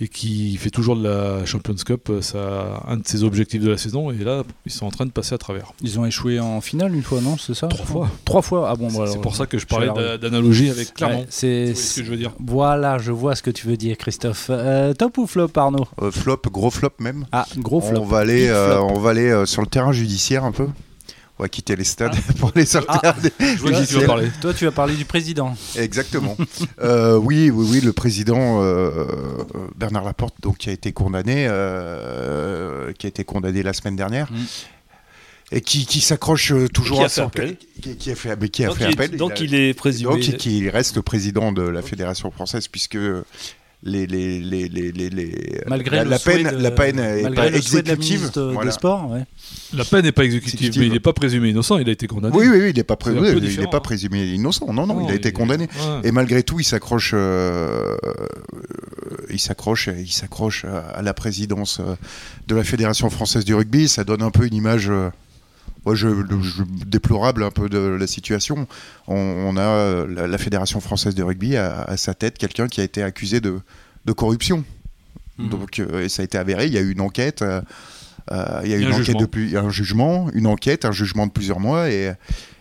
et 0.00 0.08
qui 0.08 0.56
fait 0.56 0.70
toujours 0.70 0.96
de 0.96 1.06
la 1.06 1.44
Champions 1.44 1.74
Cup 1.74 2.08
euh, 2.08 2.22
ça 2.22 2.82
un 2.88 2.96
de 2.96 3.06
ses 3.06 3.22
objectifs 3.22 3.62
de 3.62 3.70
la 3.70 3.76
saison 3.78 4.10
et 4.10 4.18
là 4.18 4.42
ils 4.64 4.72
sont 4.72 4.86
en 4.86 4.90
train 4.90 5.06
de 5.06 5.10
passer 5.10 5.34
à 5.34 5.38
travers 5.38 5.72
Ils 5.82 5.98
ont 5.98 6.06
échoué 6.06 6.40
en 6.40 6.60
finale 6.60 6.94
une 6.94 7.02
fois, 7.02 7.20
non 7.20 7.36
C'est 7.38 7.54
ça 7.54 7.68
Trois 7.68 7.86
fois. 7.86 8.10
Trois 8.24 8.42
fois. 8.42 8.68
Ah 8.70 8.76
bon, 8.76 8.88
c'est 8.88 8.96
voilà. 8.96 9.12
c'est 9.12 9.20
pour 9.20 9.36
ça 9.36 9.46
que 9.46 9.58
je 9.58 9.66
parlais 9.66 9.88
d'analogie 10.18 10.70
avec 10.70 10.94
Clermont 10.94 11.20
Ouais, 11.20 11.26
c'est 11.28 11.74
ce 11.74 12.00
que 12.00 12.04
je 12.06 12.10
veux 12.10 12.16
dire 12.16 12.32
Voilà, 12.40 12.98
je 12.98 13.12
vois 13.12 13.34
ce 13.34 13.42
que 13.42 13.50
tu 13.50 13.66
veux 13.66 13.76
dire, 13.76 13.96
Christophe. 13.96 14.46
Euh, 14.50 14.94
top 14.94 15.18
ou 15.18 15.26
flop, 15.26 15.50
Arnaud? 15.56 15.86
Euh, 16.02 16.10
flop, 16.10 16.42
gros 16.50 16.70
flop 16.70 16.90
même. 16.98 17.26
Ah, 17.32 17.46
gros 17.58 17.80
flop. 17.80 18.00
On 18.00 18.04
va 18.04 18.18
aller, 18.18 18.48
euh, 18.48 18.80
on 18.80 18.98
va 18.98 19.10
aller 19.10 19.30
euh, 19.30 19.46
sur 19.46 19.62
le 19.62 19.68
terrain 19.68 19.92
judiciaire 19.92 20.44
un 20.44 20.52
peu. 20.52 20.66
On 21.40 21.42
va 21.42 21.48
quitter 21.48 21.74
les 21.74 21.84
stades 21.84 22.14
pour 22.38 22.52
aller 22.54 22.66
sur 22.66 22.80
le 22.80 22.86
Ah. 22.90 23.16
des- 23.22 23.32
je 23.40 23.56
vois 23.62 23.72
tu 23.86 23.94
vas 23.94 24.06
parler 24.06 24.28
Toi, 24.42 24.52
tu 24.52 24.66
vas 24.66 24.72
parler 24.72 24.94
du 24.94 25.06
président. 25.06 25.56
Exactement. 25.74 26.36
Euh, 26.82 27.16
oui, 27.16 27.48
oui, 27.48 27.66
oui, 27.70 27.80
le 27.80 27.94
président 27.94 28.62
euh, 28.62 29.06
Bernard 29.74 30.04
Laporte, 30.04 30.34
donc 30.42 30.58
qui 30.58 30.68
a 30.68 30.72
été 30.74 30.92
condamné, 30.92 31.46
euh, 31.48 32.92
qui 32.92 33.06
a 33.06 33.08
été 33.08 33.24
condamné 33.24 33.62
la 33.62 33.72
semaine 33.72 33.96
dernière. 33.96 34.30
Mm. 34.30 34.36
Et 35.52 35.62
qui, 35.62 35.86
qui 35.86 36.02
s'accroche 36.02 36.52
toujours 36.74 36.98
Qui 36.98 37.04
à 37.04 37.08
son 37.08 37.22
appel. 37.28 37.56
qui, 37.80 37.96
qui 37.96 38.10
a 38.10 38.14
fait, 38.14 38.36
mais 38.38 38.50
qui 38.50 38.62
a 38.64 38.68
Donc, 38.68 38.76
fait 38.76 38.84
il, 38.84 38.92
appel. 38.92 39.16
donc 39.16 39.32
a- 39.32 39.42
il 39.42 39.54
est 39.54 39.72
présumé. 39.72 40.12
donc, 40.12 40.20
qui, 40.20 40.36
qui 40.36 40.68
reste 40.68 40.94
le 40.96 41.02
président 41.02 41.52
de 41.52 41.62
la 41.62 41.80
fédération 41.80 42.30
française 42.30 42.68
puisque 42.68 42.98
les, 43.82 44.06
les, 44.06 44.40
les, 44.40 44.68
les, 44.68 44.92
les, 44.92 45.08
les- 45.08 45.60
Malgré 45.66 45.96
la, 45.96 46.04
le 46.04 46.10
la 46.10 46.18
peine, 46.18 46.50
de- 46.50 46.56
la 46.62 46.70
peine 46.70 46.98
est 46.98 47.22
pas 47.22 47.30
de 47.30 47.34
la 47.36 47.56
exécutive. 47.56 47.98
ministre 47.98 48.40
de- 48.40 48.52
Voilà. 48.52 48.70
des 48.70 48.74
Sports, 48.74 49.10
ouais. 49.10 49.24
la 49.74 49.84
peine 49.86 50.02
n'est 50.02 50.12
pas 50.12 50.24
exécutive 50.24 50.54
Exécutive. 50.54 50.80
mais 50.82 50.86
il 50.88 50.92
n'est 50.92 51.00
pas 51.00 51.14
présumé 51.14 51.48
innocent 51.48 51.78
il 51.78 51.88
a 51.88 51.92
été 51.92 52.06
condamné 52.06 52.36
Oui, 52.36 52.46
oui, 52.50 52.58
oui, 52.60 52.70
il 52.70 52.76
n'est 52.76 52.84
pas, 52.84 52.96
pré- 52.96 53.12
C'est 53.12 53.16
un 53.18 53.22
oui, 53.22 53.32
peu 53.32 53.38
il 53.38 53.44
est 53.44 53.48
différent, 53.48 53.70
pas 53.70 53.80
présumé 53.80 54.24
innocent. 54.26 54.70
Non, 54.72 54.86
non, 54.86 55.04
il 55.06 55.10
a 55.10 55.14
été 55.14 55.30
il- 55.30 55.32
condamné. 55.32 55.64
ouais. 55.64 56.00
Et 56.08 56.12
malgré 56.12 56.42
tout, 56.42 56.60
il 56.60 56.64
s'accroche, 56.64 57.12
euh, 57.14 57.96
euh, 58.04 58.12
il 59.30 59.38
s'accroche, 59.40 59.88
il 59.96 60.10
s'accroche 60.12 60.64
à, 60.66 60.78
à 60.80 61.02
la 61.02 61.14
présidence 61.14 61.80
euh, 61.80 61.94
de 62.48 62.54
la 62.54 62.64
fédération 62.64 63.08
française 63.10 63.44
du 63.44 63.54
rugby. 63.54 63.88
Ça 63.88 64.04
donne 64.04 64.22
un 64.22 64.30
peu 64.30 64.46
une 64.46 64.54
image, 64.54 64.90
euh, 64.90 65.08
moi, 65.86 65.94
je, 65.94 66.08
je- 66.42 66.62
déplorable 66.86 67.42
un 67.42 67.50
peu 67.50 67.68
de 67.68 67.78
la 67.78 68.06
situation. 68.06 68.66
On, 69.08 69.16
on 69.16 69.56
a 69.56 70.06
la, 70.06 70.26
la 70.26 70.38
fédération 70.38 70.80
française 70.80 71.14
de 71.14 71.22
rugby 71.22 71.56
à, 71.56 71.82
à 71.82 71.96
sa 71.96 72.14
tête 72.14 72.36
quelqu'un 72.38 72.68
qui 72.68 72.80
a 72.80 72.84
été 72.84 73.02
accusé 73.02 73.40
de, 73.40 73.60
de 74.04 74.12
corruption. 74.12 74.64
Mhm. 75.38 75.48
Donc, 75.48 75.78
euh, 75.78 76.04
et 76.04 76.08
ça 76.08 76.22
a 76.22 76.24
été 76.24 76.36
avéré. 76.38 76.66
Il 76.66 76.72
y 76.72 76.78
a 76.78 76.82
eu 76.82 76.92
une 76.92 77.00
enquête. 77.00 77.42
euh, 77.42 77.62
euh, 78.30 78.60
il 78.64 78.70
y 78.70 78.74
a 78.74 78.76
eu 78.76 78.82
une 78.82 78.88
un 78.88 78.92
enquête 78.92 79.06
jugement. 79.06 79.20
de 79.20 79.26
plus, 79.26 79.56
un 79.56 79.70
jugement, 79.70 80.30
une 80.34 80.46
enquête, 80.46 80.84
un 80.84 80.92
jugement 80.92 81.26
de 81.26 81.32
plusieurs 81.32 81.58
mois, 81.60 81.90
et, 81.90 82.12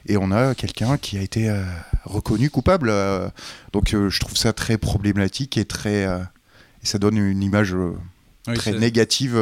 et 0.08 0.15
on 0.17 0.32
a 0.32 0.55
quelqu'un 0.55 0.97
qui 0.97 1.17
a 1.17 1.21
été 1.21 1.49
euh, 1.49 1.62
reconnu 2.05 2.49
coupable. 2.49 2.89
euh, 2.89 3.27
donc 3.73 3.89
je 3.91 4.19
trouve 4.19 4.38
ça 4.38 4.53
très 4.53 4.77
problématique 4.77 5.58
et 5.58 5.65
très, 5.65 6.03
et 6.05 6.86
ça 6.86 6.97
donne 6.97 7.17
une 7.17 7.43
image 7.43 7.75
Oui, 7.75 8.53
très 8.55 8.71
négative 8.71 9.38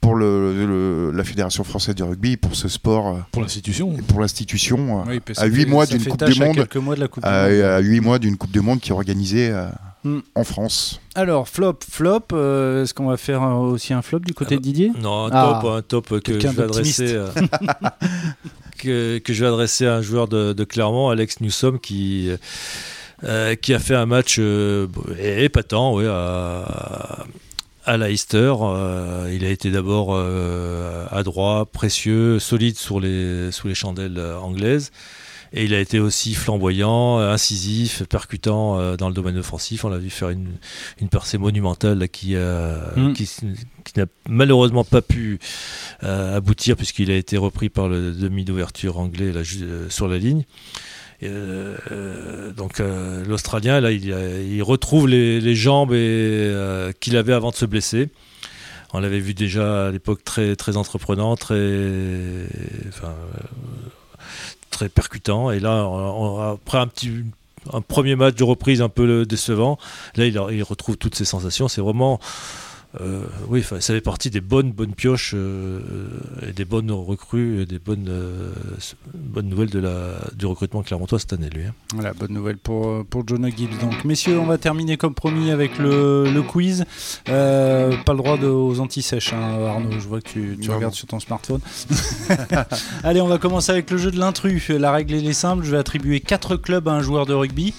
pour 0.00 0.14
le, 0.14 0.54
le- 0.66 1.10
la 1.14 1.24
fédération 1.24 1.62
française 1.64 1.94
de 1.94 2.02
rugby, 2.02 2.36
pour 2.36 2.54
ce 2.56 2.68
sport, 2.68 3.08
euh, 3.08 3.18
pour 3.32 3.42
l'institution 3.42 3.94
pour 4.08 4.20
l'institution. 4.20 5.00
euh, 5.00 5.04
Oui, 5.08 5.20
à 5.36 5.46
huit 5.46 5.66
mois 5.66 5.84
d'une 5.86 6.02
Coupe 6.04 6.24
du 6.24 6.40
Monde, 6.40 6.56
quelques 6.56 6.76
mois 6.76 6.94
de 6.94 7.00
la 7.00 7.08
Coupe 7.08 7.24
à, 7.24 7.48
du 7.48 7.54
Monde. 7.56 7.64
à 7.64 7.78
huit 7.80 8.00
mois 8.00 8.18
d'une 8.18 8.36
Coupe 8.36 8.50
du 8.52 8.60
Monde 8.60 8.80
qui 8.80 8.90
est 8.90 8.94
organisée 8.94 9.50
euh, 9.50 9.66
Hmm. 10.02 10.20
en 10.34 10.44
France. 10.44 10.98
Alors, 11.14 11.46
flop, 11.46 11.80
flop, 11.86 12.22
euh, 12.32 12.84
est-ce 12.84 12.94
qu'on 12.94 13.08
va 13.08 13.18
faire 13.18 13.42
aussi 13.42 13.92
un 13.92 14.00
flop 14.00 14.20
du 14.20 14.32
côté 14.32 14.54
Ah 14.54 14.56
de 14.56 14.62
Didier 14.62 14.92
Non, 14.98 15.26
un 15.26 15.30
Ah. 15.30 15.58
top, 15.62 15.70
un 15.70 15.82
top 15.82 16.08
que 16.08 16.14
je 16.32 16.38
Quelqu'un 16.38 16.52
vais 16.52 16.62
adresser. 16.62 17.12
euh, 17.12 17.28
que, 18.78 19.18
que 19.18 19.32
je 19.34 19.40
vais 19.44 19.48
adresser 19.48 19.86
à 19.86 19.96
un 19.96 20.00
joueur 20.00 20.26
de, 20.28 20.54
de 20.54 20.64
Clermont, 20.64 21.10
Alex 21.10 21.40
Newsom, 21.40 21.78
qui, 21.78 22.30
euh, 23.24 23.54
qui 23.56 23.74
a 23.74 23.78
fait 23.78 23.94
un 23.94 24.06
match 24.06 24.36
euh, 24.38 24.86
épatant 25.22 25.94
ouais, 25.94 26.06
à, 26.08 27.26
à 27.84 27.96
Leicester. 27.96 28.54
Euh, 28.60 29.30
il 29.34 29.44
a 29.44 29.50
été 29.50 29.70
d'abord 29.70 30.08
euh, 30.10 31.06
adroit, 31.10 31.66
précieux, 31.66 32.38
solide 32.38 32.76
sur 32.76 33.00
les, 33.00 33.50
sous 33.52 33.68
les 33.68 33.74
chandelles 33.74 34.18
euh, 34.18 34.38
anglaises. 34.38 34.90
Et 35.52 35.64
il 35.64 35.74
a 35.74 35.80
été 35.80 35.98
aussi 35.98 36.34
flamboyant, 36.34 37.18
incisif, 37.18 38.04
percutant 38.04 38.78
euh, 38.78 38.96
dans 38.96 39.08
le 39.08 39.14
domaine 39.14 39.36
offensif. 39.36 39.84
On 39.84 39.88
l'a 39.88 39.98
vu 39.98 40.08
faire 40.10 40.30
une, 40.30 40.52
une 41.00 41.08
percée 41.08 41.38
monumentale 41.38 42.08
qui, 42.08 42.36
Mm. 42.36 43.12
qui, 43.14 43.28
qui 43.84 43.98
n'a 43.98 44.06
malheureusement 44.28 44.84
pas 44.84 45.02
pu 45.02 45.38
euh, 46.04 46.36
aboutir 46.36 46.76
puisqu'il 46.76 47.10
a 47.10 47.16
été 47.16 47.36
repris 47.36 47.68
par 47.68 47.88
le 47.88 48.12
demi 48.12 48.44
d'ouverture 48.44 48.98
anglais 48.98 49.32
là, 49.32 49.40
euh, 49.62 49.88
sur 49.90 50.08
la 50.08 50.18
ligne. 50.18 50.44
Euh, 51.22 51.76
euh, 51.90 52.50
donc 52.52 52.80
euh, 52.80 53.24
l'Australien, 53.24 53.80
là, 53.80 53.90
il, 53.90 54.62
retrouve 54.62 55.08
les, 55.08 55.54
jambes 55.54 55.90
qu'il 57.00 57.16
avait 57.16 57.32
avant 57.32 57.50
de 57.50 57.56
se 57.56 57.66
blesser. 57.66 58.08
On 58.92 59.00
l'avait 59.00 59.20
vu 59.20 59.34
déjà 59.34 59.86
à 59.86 59.90
l'époque 59.90 60.24
très, 60.24 60.56
très 60.56 60.76
entreprenant, 60.76 61.36
très, 61.36 62.46
très 64.70 64.88
percutant. 64.88 65.50
Et 65.50 65.60
là, 65.60 65.88
après 66.52 66.78
un 66.78 66.86
petit 66.86 67.12
un 67.74 67.82
premier 67.82 68.16
match 68.16 68.36
de 68.36 68.44
reprise 68.44 68.80
un 68.80 68.88
peu 68.88 69.26
décevant, 69.26 69.78
là, 70.16 70.24
il, 70.26 70.40
il 70.52 70.62
retrouve 70.62 70.96
toutes 70.96 71.14
ses 71.14 71.26
sensations. 71.26 71.68
C'est 71.68 71.82
vraiment 71.82 72.18
euh, 73.00 73.22
oui, 73.48 73.62
ça 73.62 73.78
fait 73.80 74.00
partie 74.00 74.30
des 74.30 74.40
bonnes 74.40 74.72
bonnes 74.72 74.94
pioches 74.94 75.32
euh, 75.36 75.78
et 76.48 76.52
des 76.52 76.64
bonnes 76.64 76.90
recrues 76.90 77.62
et 77.62 77.66
des 77.66 77.78
bonnes 77.78 78.08
euh, 78.08 78.50
bonnes 79.14 79.48
nouvelles 79.48 79.70
de 79.70 79.78
la, 79.78 80.16
du 80.34 80.46
recrutement 80.46 80.82
clermontois 80.82 81.20
cette 81.20 81.32
année, 81.32 81.50
lui. 81.50 81.66
hein. 81.66 81.74
Voilà, 81.94 82.12
bonne 82.14 82.32
nouvelle 82.32 82.56
pour, 82.56 83.04
pour 83.06 83.26
Jonah 83.26 83.50
Gibbs. 83.50 83.78
Donc, 83.80 84.04
messieurs, 84.04 84.40
on 84.40 84.46
va 84.46 84.58
terminer 84.58 84.96
comme 84.96 85.14
promis 85.14 85.52
avec 85.52 85.78
le, 85.78 86.32
le 86.32 86.42
quiz. 86.42 86.84
Euh, 87.28 87.96
pas 88.04 88.12
le 88.12 88.18
droit 88.18 88.36
de, 88.36 88.48
aux 88.48 88.80
anti-sèches, 88.80 89.34
hein, 89.34 89.66
Arnaud. 89.68 89.92
Je 89.92 90.08
vois 90.08 90.20
que 90.20 90.28
tu, 90.28 90.70
regardes 90.70 90.94
sur 90.94 91.06
ton 91.06 91.20
smartphone. 91.20 91.60
Allez, 93.04 93.20
on 93.20 93.28
va 93.28 93.38
commencer 93.38 93.70
avec 93.70 93.88
le 93.92 93.98
jeu 93.98 94.10
de 94.10 94.18
l'intrus. 94.18 94.68
La 94.70 94.90
règle 94.90 95.14
elle 95.14 95.28
est 95.28 95.32
simple. 95.32 95.64
Je 95.64 95.70
vais 95.70 95.78
attribuer 95.78 96.18
4 96.18 96.56
clubs 96.56 96.88
à 96.88 96.92
un 96.92 97.02
joueur 97.02 97.24
de 97.26 97.34
rugby. 97.34 97.72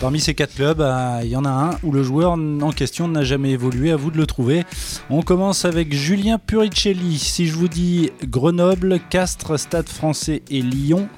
Parmi 0.00 0.20
ces 0.20 0.34
4 0.34 0.54
clubs, 0.54 0.80
euh, 0.80 1.20
il 1.24 1.30
y 1.30 1.36
en 1.36 1.44
a 1.44 1.50
un 1.50 1.70
où 1.82 1.90
le 1.90 2.04
joueur 2.04 2.32
en 2.32 2.70
question 2.70 3.08
n'a 3.08 3.24
jamais 3.24 3.50
évolué. 3.50 3.90
À 3.90 3.96
vous 3.96 4.12
de 4.12 4.18
le 4.18 4.26
trouver. 4.26 4.51
On 5.10 5.22
commence 5.22 5.64
avec 5.64 5.92
Julien 5.94 6.38
Puricelli. 6.38 7.18
Si 7.18 7.46
je 7.46 7.54
vous 7.54 7.68
dis 7.68 8.10
Grenoble, 8.24 9.00
Castres, 9.10 9.58
Stade 9.58 9.88
français 9.88 10.42
et 10.50 10.62
Lyon, 10.62 11.08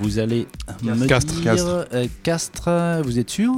vous 0.00 0.18
allez 0.18 0.46
me 0.82 1.06
Castres. 1.06 1.34
dire 1.34 1.44
Castres. 1.44 1.86
euh, 1.92 2.06
Castres, 2.22 3.02
vous 3.04 3.18
êtes 3.18 3.30
sûr? 3.30 3.52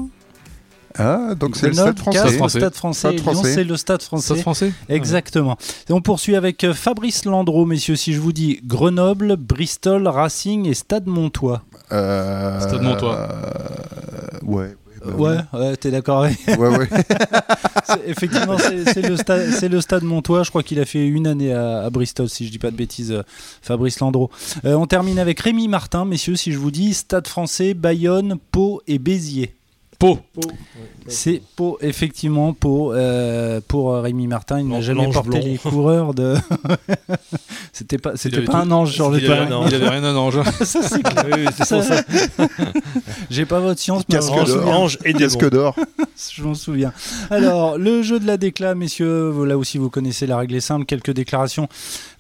Ah, 0.98 1.34
donc 1.34 1.56
c'est 1.56 1.66
le 1.68 1.72
Grenoble, 1.74 1.98
stade 1.98 1.98
français. 1.98 2.18
Castres, 2.22 2.36
Français. 2.38 2.58
Stade 2.58 2.74
français, 2.74 3.08
Stade 3.08 3.20
français. 3.20 3.54
c'est 3.54 3.64
le 3.64 3.76
Stade 3.76 4.02
français. 4.02 4.24
Stade 4.26 4.38
français 4.40 4.72
Exactement. 4.88 5.58
Et 5.90 5.92
on 5.92 6.00
poursuit 6.00 6.36
avec 6.36 6.64
euh, 6.64 6.72
Fabrice 6.72 7.26
Landreau, 7.26 7.66
messieurs. 7.66 7.96
Si 7.96 8.14
je 8.14 8.20
vous 8.20 8.32
dis 8.32 8.60
Grenoble, 8.64 9.36
Bristol, 9.36 10.08
Racing 10.08 10.66
et 10.66 10.72
Stade 10.72 11.06
Montois. 11.06 11.62
Euh, 11.92 12.58
Stade 12.60 12.80
Montois. 12.82 13.14
euh, 13.14 14.46
ouais. 14.46 14.74
Bah 15.12 15.44
Ouais, 15.52 15.58
ouais, 15.60 15.76
t'es 15.76 15.90
d'accord 15.90 16.24
avec. 16.24 16.38
Ouais, 16.48 16.68
ouais. 16.76 16.88
Effectivement, 18.06 18.56
c'est 18.58 19.02
le, 19.08 19.16
stade- 19.16 19.70
le 19.70 19.80
stade 19.80 20.02
Montois. 20.02 20.42
Je 20.42 20.50
crois 20.50 20.62
qu'il 20.62 20.80
a 20.80 20.84
fait 20.84 21.06
une 21.06 21.26
année 21.26 21.52
à, 21.52 21.80
à 21.84 21.90
Bristol, 21.90 22.28
si 22.28 22.46
je 22.46 22.50
dis 22.50 22.58
pas 22.58 22.70
de 22.70 22.76
bêtises, 22.76 23.12
euh, 23.12 23.22
Fabrice 23.62 24.00
Landreau. 24.00 24.30
Euh, 24.64 24.74
on 24.74 24.86
termine 24.86 25.18
avec 25.18 25.40
Rémi 25.40 25.68
Martin, 25.68 26.04
messieurs. 26.04 26.36
Si 26.36 26.52
je 26.52 26.58
vous 26.58 26.70
dis 26.70 26.94
Stade 26.94 27.26
français, 27.28 27.74
Bayonne, 27.74 28.36
Pau 28.52 28.82
et 28.86 28.98
Béziers. 28.98 29.54
Pau. 29.98 30.18
C'est 31.08 31.40
Pau, 31.56 31.78
effectivement, 31.80 32.52
Pau. 32.52 32.92
euh, 32.92 33.60
pour 33.66 33.92
euh, 33.94 34.00
Rémi 34.02 34.26
Martin, 34.26 34.60
il 34.60 34.68
n'a 34.68 34.80
jamais 34.80 35.10
porté 35.10 35.28
blond. 35.30 35.40
les 35.42 35.56
coureurs 35.58 36.14
de. 36.14 36.34
c'était 37.72 37.98
pas, 37.98 38.12
c'était 38.16 38.42
pas 38.42 38.52
tout- 38.52 38.58
un 38.58 38.70
ange 38.72 38.92
sur 38.92 39.10
le 39.10 39.18
Il 39.18 39.30
avait, 39.30 39.46
terrain. 39.46 39.64
il 39.68 39.74
avait 39.74 39.88
rien 39.88 40.02
d'un 40.02 40.16
ange. 40.16 40.38
Ça, 40.64 40.82
c'est 40.82 41.02
clair. 41.02 41.24
Oui, 41.32 41.46
oui. 41.46 42.46
J'ai 43.30 43.46
pas 43.46 43.60
votre 43.60 43.80
science, 43.80 44.02
mais 44.08 44.16
Casque 44.16 45.48
d'or. 45.50 45.74
Je 46.34 46.42
m'en 46.42 46.54
souviens. 46.54 46.92
Alors, 47.30 47.76
le 47.76 48.02
jeu 48.02 48.18
de 48.18 48.26
la 48.26 48.36
décla, 48.38 48.74
messieurs, 48.74 49.44
là 49.44 49.58
aussi 49.58 49.76
vous 49.76 49.90
connaissez 49.90 50.26
la 50.26 50.38
règle 50.38 50.54
est 50.54 50.60
simple. 50.60 50.86
Quelques 50.86 51.10
déclarations 51.10 51.68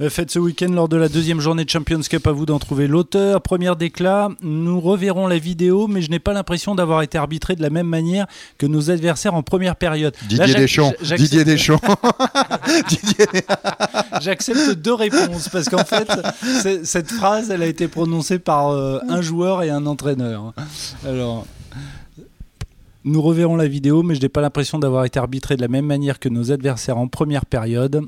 euh, 0.00 0.10
faites 0.10 0.30
ce 0.30 0.38
week-end 0.38 0.68
lors 0.68 0.88
de 0.88 0.96
la 0.96 1.08
deuxième 1.08 1.40
journée 1.40 1.64
de 1.64 1.70
Champions 1.70 2.00
Cup. 2.00 2.26
À 2.26 2.32
vous 2.32 2.44
d'en 2.44 2.58
trouver 2.58 2.88
l'auteur. 2.88 3.40
Première 3.40 3.76
décla, 3.76 4.28
nous 4.42 4.80
reverrons 4.80 5.26
la 5.26 5.38
vidéo, 5.38 5.86
mais 5.86 6.02
je 6.02 6.10
n'ai 6.10 6.18
pas 6.18 6.34
l'impression 6.34 6.74
d'avoir 6.74 7.02
été 7.02 7.16
arbitré 7.16 7.56
de 7.56 7.62
la 7.62 7.70
même 7.70 7.86
manière 7.86 8.26
que 8.58 8.66
nos 8.66 8.90
adversaires 8.90 9.34
en 9.34 9.42
première 9.42 9.76
période. 9.76 10.14
Didier 10.28 10.54
Deschamps. 10.54 10.92
Didier 11.02 11.44
Deschamps. 11.44 11.80
Didier... 12.88 13.26
J'accepte 14.20 14.72
deux 14.72 14.94
réponses 14.94 15.48
parce 15.48 15.68
qu'en 15.68 15.84
fait, 15.84 16.10
cette 16.84 17.10
phrase, 17.10 17.50
elle 17.50 17.62
a 17.62 17.66
été 17.66 17.88
prononcée 17.88 18.38
par 18.38 18.68
euh, 18.68 18.98
un 19.08 19.22
joueur 19.22 19.62
et 19.62 19.70
un 19.70 19.86
entraîneur. 19.86 20.52
Alors, 21.06 21.46
nous 23.06 23.22
reverrons 23.22 23.56
la 23.56 23.68
vidéo, 23.68 24.02
mais 24.02 24.16
je 24.16 24.20
n'ai 24.20 24.28
pas 24.28 24.40
l'impression 24.40 24.78
d'avoir 24.80 25.04
été 25.04 25.18
arbitré 25.18 25.56
de 25.56 25.62
la 25.62 25.68
même 25.68 25.86
manière 25.86 26.18
que 26.18 26.28
nos 26.28 26.50
adversaires 26.50 26.98
en 26.98 27.06
première 27.06 27.46
période. 27.46 28.02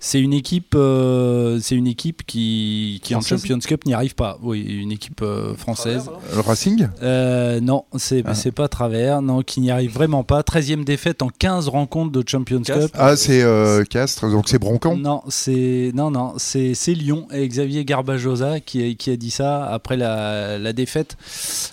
C'est 0.00 0.20
une 0.20 0.32
équipe, 0.32 0.74
euh, 0.76 1.58
c'est 1.60 1.74
une 1.74 1.88
équipe 1.88 2.22
qui, 2.24 3.00
qui 3.02 3.14
en 3.16 3.20
Champions 3.20 3.58
Cup 3.58 3.84
n'y 3.84 3.94
arrive 3.94 4.14
pas. 4.14 4.38
Oui, 4.42 4.60
une 4.60 4.92
équipe 4.92 5.22
euh, 5.22 5.54
française. 5.56 6.08
Le 6.34 6.40
Racing? 6.40 6.88
Euh, 7.02 7.58
non, 7.60 7.84
c'est 7.96 8.22
Ah. 8.24 8.34
c'est 8.34 8.52
pas 8.52 8.68
travers. 8.68 9.22
Non, 9.22 9.42
qui 9.42 9.60
n'y 9.60 9.70
arrive 9.72 9.92
vraiment 9.92 10.22
pas. 10.22 10.42
13e 10.42 10.84
défaite 10.84 11.20
en 11.22 11.30
15 11.36 11.68
rencontres 11.68 12.12
de 12.12 12.22
Champions 12.26 12.62
Castres. 12.62 12.92
Cup. 12.92 12.96
Ah, 12.96 13.16
c'est 13.16 13.42
euh, 13.42 13.82
Castres, 13.84 14.30
donc 14.30 14.48
c'est 14.48 14.58
Broncon. 14.60 14.96
Non, 14.96 15.22
c'est 15.28 15.90
non 15.94 16.10
non, 16.12 16.34
c'est 16.36 16.74
c'est 16.74 16.94
Lyon 16.94 17.26
et 17.32 17.46
Xavier 17.48 17.84
Garbajosa 17.84 18.60
qui, 18.60 18.90
a- 18.90 18.94
qui 18.94 19.10
a 19.10 19.16
dit 19.16 19.30
ça 19.32 19.64
après 19.66 19.96
la, 19.96 20.58
la 20.58 20.72
défaite 20.72 21.16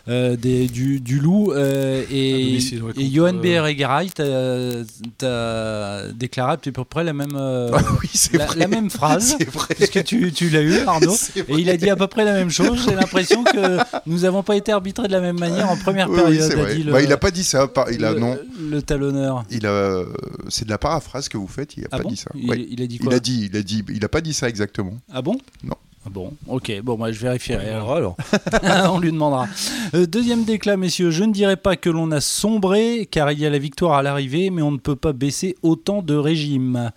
euh, 0.08 0.36
des, 0.36 0.68
du, 0.68 1.00
du 1.00 1.20
Loup 1.20 1.52
euh, 1.52 2.04
et, 2.12 2.58
ouais, 2.82 2.92
et 2.98 3.10
Johan 3.12 3.34
euh, 3.44 4.84
t'as 5.18 6.06
t'as 6.06 6.12
déclaré 6.14 6.54
à 6.54 6.58
peu 6.58 6.72
près 6.84 7.04
la 7.04 7.14
même 7.14 7.36
euh, 7.36 7.70
Ah 7.74 7.82
oui, 8.02 8.10
c'est 8.32 8.38
la, 8.38 8.46
vrai. 8.46 8.60
la 8.60 8.68
même 8.68 8.90
phrase 8.90 9.36
C'est 9.40 9.50
vrai. 9.50 9.68
puisque 9.76 10.04
tu, 10.04 10.32
tu 10.32 10.50
l'as 10.50 10.62
eu 10.62 10.78
Arnaud 10.86 11.14
et 11.36 11.44
il 11.50 11.70
a 11.70 11.78
dit 11.78 11.90
à 11.90 11.96
peu 11.96 12.08
près 12.08 12.26
la 12.26 12.34
même 12.34 12.50
chose. 12.50 12.86
J'ai 12.88 12.96
l'impression 12.96 13.44
que 13.44 13.78
nous 14.06 14.20
n'avons 14.20 14.44
pas 14.44 14.56
été 14.56 14.72
arbitrés 14.72 15.08
de 15.08 15.12
la 15.14 15.22
même 15.22 15.40
manière 15.40 15.70
en 15.70 15.78
première 15.78 16.10
Oui, 16.10 16.18
oui, 16.18 16.24
période. 16.24 16.52
c'est 16.52 16.60
a 16.60 16.62
vrai. 16.64 16.76
dit 16.76 16.84
le- 16.84 16.92
Bah, 16.92 17.02
il 17.02 17.12
a 17.12 17.18
pas 17.18 17.32
dit 17.32 17.44
ça. 17.44 17.68
Il 17.92 18.04
a 18.06 18.14
le, 18.14 18.20
non. 18.20 18.38
le 18.60 18.82
talonneur. 18.82 19.44
Il 19.52 19.66
a. 19.68 20.04
C'est 20.50 20.66
de 20.66 20.70
la 20.70 20.78
paraphrase 20.78 21.30
que 21.30 21.38
vous 21.38 21.48
faites. 21.48 21.76
Il 21.78 21.84
a 21.86 21.88
Ah 21.92 21.98
pas 21.98 22.04
bon 22.04 22.10
dit 22.10 22.18
ça. 22.18 22.30
il, 22.36 22.50
Oui. 22.50 22.68
il 22.72 22.82
a 22.82 22.88
dit 22.88 22.96
Il 22.96 23.06
quoi 23.06 23.14
a 23.16 23.20
dit. 23.20 23.50
Il 23.52 23.58
a 23.58 23.62
dit. 23.62 23.84
Il 23.94 24.04
a 24.06 24.10
pas 24.10 24.22
dit 24.22 24.34
ça 24.34 24.48
exactement. 24.50 24.94
Ah 25.14 25.22
bon 25.22 25.38
Non. 25.64 25.76
Ah 26.08 26.12
bon, 26.12 26.34
ok, 26.48 26.72
bon, 26.84 27.00
moi 27.00 27.12
je 27.12 27.20
vérifierai. 27.20 27.68
alors. 27.72 27.96
Alors, 27.96 28.16
On 28.94 29.00
lui 29.00 29.12
demandera. 29.12 29.48
Euh, 29.96 30.06
deuxième 30.06 30.44
déclat, 30.44 30.78
messieurs. 30.78 31.10
Je 31.10 31.24
ne 31.24 31.34
dirais 31.34 31.58
pas 31.58 31.78
que 31.78 31.90
l'on 31.90 32.12
a 32.12 32.22
sombré, 32.22 33.08
car 33.10 33.32
il 33.32 33.40
y 33.40 33.46
a 33.48 33.50
la 33.50 33.58
victoire 33.58 33.94
à 33.94 34.04
l'arrivée, 34.04 34.52
mais 34.52 34.62
on 34.62 34.70
ne 34.72 34.78
peut 34.78 34.96
pas 34.96 35.14
baisser 35.14 35.56
autant 35.64 36.04
de 36.04 36.14
régimes. 36.14 36.92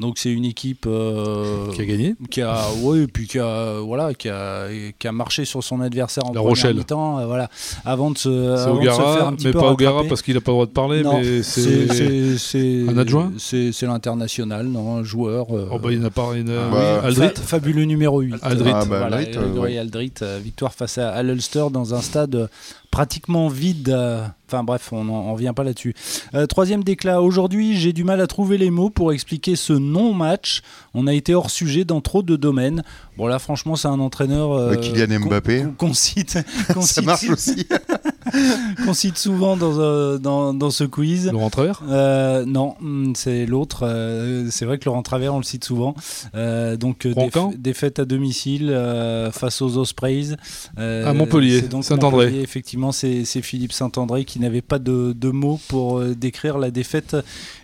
Donc 0.00 0.18
c'est 0.18 0.30
une 0.32 0.44
équipe 0.44 0.86
euh, 0.86 1.70
Qui 1.72 1.82
a 1.82 1.84
gagné 1.84 2.14
qui 2.30 2.40
a, 2.42 2.56
ouais, 2.82 3.00
et 3.00 3.06
puis 3.06 3.26
qui 3.26 3.38
a, 3.38 3.78
voilà, 3.80 4.14
qui 4.14 4.28
a, 4.28 4.66
qui 4.98 5.06
a 5.06 5.12
marché 5.12 5.44
sur 5.44 5.62
son 5.62 5.80
adversaire 5.80 6.24
en 6.24 6.28
La 6.28 6.34
première 6.40 6.48
Rochelle. 6.48 6.76
mi-temps, 6.76 7.18
euh, 7.20 7.26
voilà, 7.26 7.48
avant 7.84 8.10
de 8.10 8.18
se, 8.18 8.28
C'est 8.56 8.62
avant 8.62 8.80
de 8.82 8.88
se 8.88 8.94
faire 8.96 9.26
un 9.28 9.32
petit 9.34 9.46
mais 9.46 9.52
peu 9.52 9.58
pas 9.60 9.70
Ogara 9.72 10.02
parce 10.08 10.22
qu'il 10.22 10.34
n'a 10.34 10.40
pas 10.40 10.50
le 10.52 10.54
droit 10.54 10.66
de 10.66 10.70
parler, 10.70 11.02
Non, 11.02 11.20
mais 11.20 11.42
c'est 11.42 12.84
un 12.88 12.98
adjoint 12.98 13.32
C'est 13.38 13.82
l'international, 13.82 14.66
non, 14.66 14.96
un 14.96 15.02
joueur. 15.02 15.46
euh, 15.54 15.68
Oh 15.72 15.78
bah 15.78 15.90
il 15.92 15.98
n'y 15.98 16.04
en 16.04 16.08
a 16.08 16.10
pas. 16.10 16.30
il 16.36 16.50
a- 16.50 16.54
Ah, 16.60 16.66
oui, 16.66 16.72
bah, 16.72 17.00
Aldrit. 17.04 17.28
Fa- 17.36 17.42
fabuleux 17.42 17.84
numéro 17.84 18.20
8. 18.20 18.34
Aldrit. 18.42 18.70
Ah, 18.74 18.84
bah, 18.84 18.98
Voilà, 19.00 19.16
Aldrit, 19.18 19.36
euh, 19.36 19.40
Grégory 19.42 19.72
ouais. 19.74 19.78
Aldrit, 19.78 20.12
euh, 20.22 20.38
victoire 20.42 20.72
face 20.72 20.98
à, 20.98 21.10
à 21.10 21.22
l'Ulster 21.22 21.66
dans 21.72 21.94
un 21.94 22.00
stade 22.00 22.34
euh, 22.34 22.46
pratiquement 22.90 23.48
vide. 23.48 23.88
euh, 23.90 24.24
Enfin 24.52 24.64
bref, 24.64 24.88
on 24.90 25.04
n'en 25.04 25.32
revient 25.32 25.52
pas 25.54 25.62
là-dessus. 25.62 25.94
Euh, 26.34 26.44
troisième 26.46 26.82
déclat. 26.82 27.22
Aujourd'hui, 27.22 27.76
j'ai 27.78 27.92
du 27.92 28.02
mal 28.02 28.20
à 28.20 28.26
trouver 28.26 28.58
les 28.58 28.70
mots 28.70 28.90
pour 28.90 29.12
expliquer 29.12 29.54
ce 29.54 29.72
non-match. 29.72 30.62
On 30.92 31.06
a 31.06 31.14
été 31.14 31.36
hors 31.36 31.50
sujet 31.50 31.84
dans 31.84 32.00
trop 32.00 32.24
de 32.24 32.34
domaines. 32.34 32.82
Bon 33.16 33.28
là, 33.28 33.38
franchement, 33.38 33.76
c'est 33.76 33.86
un 33.86 34.00
entraîneur 34.00 34.50
euh, 34.50 34.74
Kylian 34.74 35.20
qu'on- 35.20 35.26
Mbappé. 35.28 35.66
qu'on- 35.78 35.94
cite, 35.94 36.36
qu'on 36.74 36.80
Ça 36.82 36.94
cite- 36.94 37.04
marche 37.04 37.28
aussi. 37.30 37.64
qu'on 38.84 38.92
cite 38.92 39.18
souvent 39.18 39.56
dans, 39.56 39.78
euh, 39.78 40.18
dans, 40.18 40.52
dans 40.52 40.70
ce 40.70 40.82
quiz. 40.82 41.30
Laurent 41.30 41.50
Travers? 41.50 41.80
Euh, 41.88 42.44
non, 42.44 42.74
hum, 42.80 43.12
c'est 43.14 43.46
l'autre. 43.46 43.84
euh, 43.86 44.48
c'est 44.50 44.64
vrai 44.64 44.78
que 44.78 44.86
Laurent 44.86 45.02
Travers, 45.02 45.32
on 45.32 45.38
le 45.38 45.44
cite 45.44 45.64
souvent. 45.64 45.94
Euh, 46.34 46.76
donc 46.76 47.06
défaite 47.56 48.00
à 48.00 48.04
domicile 48.04 48.70
euh, 48.70 49.30
face 49.30 49.62
aux 49.62 49.76
Ospreys. 49.76 50.34
Euh, 50.78 51.08
À 51.08 51.14
Montpellier, 51.14 51.60
c'est 51.60 51.68
donc 51.68 51.84
Saint-André. 51.84 52.26
Montpellier, 52.26 52.46
Effectivement, 52.88 53.24
c'est 53.24 53.42
Philippe 53.42 53.72
Saint-André 53.72 54.24
qui 54.24 54.40
n'avait 54.40 54.62
pas 54.62 54.78
de, 54.78 55.12
de 55.12 55.28
mots 55.30 55.60
pour 55.68 55.98
euh, 55.98 56.14
décrire 56.14 56.58
la 56.58 56.70
défaite 56.70 57.16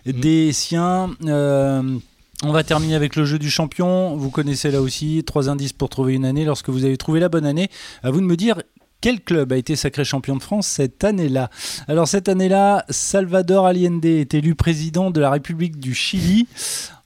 Mm. 0.05 0.11
des 0.19 0.53
siens. 0.53 1.09
Euh, 1.25 1.97
on 2.43 2.51
va 2.51 2.63
terminer 2.63 2.95
avec 2.95 3.15
le 3.15 3.25
jeu 3.25 3.39
du 3.39 3.49
champion. 3.49 4.15
Vous 4.15 4.29
connaissez 4.29 4.71
là 4.71 4.81
aussi 4.81 5.23
trois 5.25 5.49
indices 5.49 5.73
pour 5.73 5.89
trouver 5.89 6.13
une 6.13 6.25
année. 6.25 6.45
Lorsque 6.45 6.69
vous 6.69 6.85
avez 6.85 6.97
trouvé 6.97 7.19
la 7.19 7.29
bonne 7.29 7.45
année, 7.45 7.69
à 8.03 8.11
vous 8.11 8.21
de 8.21 8.25
me 8.25 8.35
dire 8.35 8.61
quel 9.01 9.21
club 9.21 9.53
a 9.53 9.57
été 9.57 9.75
sacré 9.75 10.03
champion 10.05 10.35
de 10.35 10.41
France 10.41 10.67
cette 10.67 11.03
année-là 11.03 11.49
Alors 11.87 12.07
cette 12.07 12.29
année-là, 12.29 12.85
Salvador 12.89 13.65
Allende 13.65 14.05
est 14.05 14.33
élu 14.33 14.55
président 14.55 15.11
de 15.11 15.19
la 15.19 15.29
République 15.31 15.79
du 15.79 15.93
Chili 15.93 16.47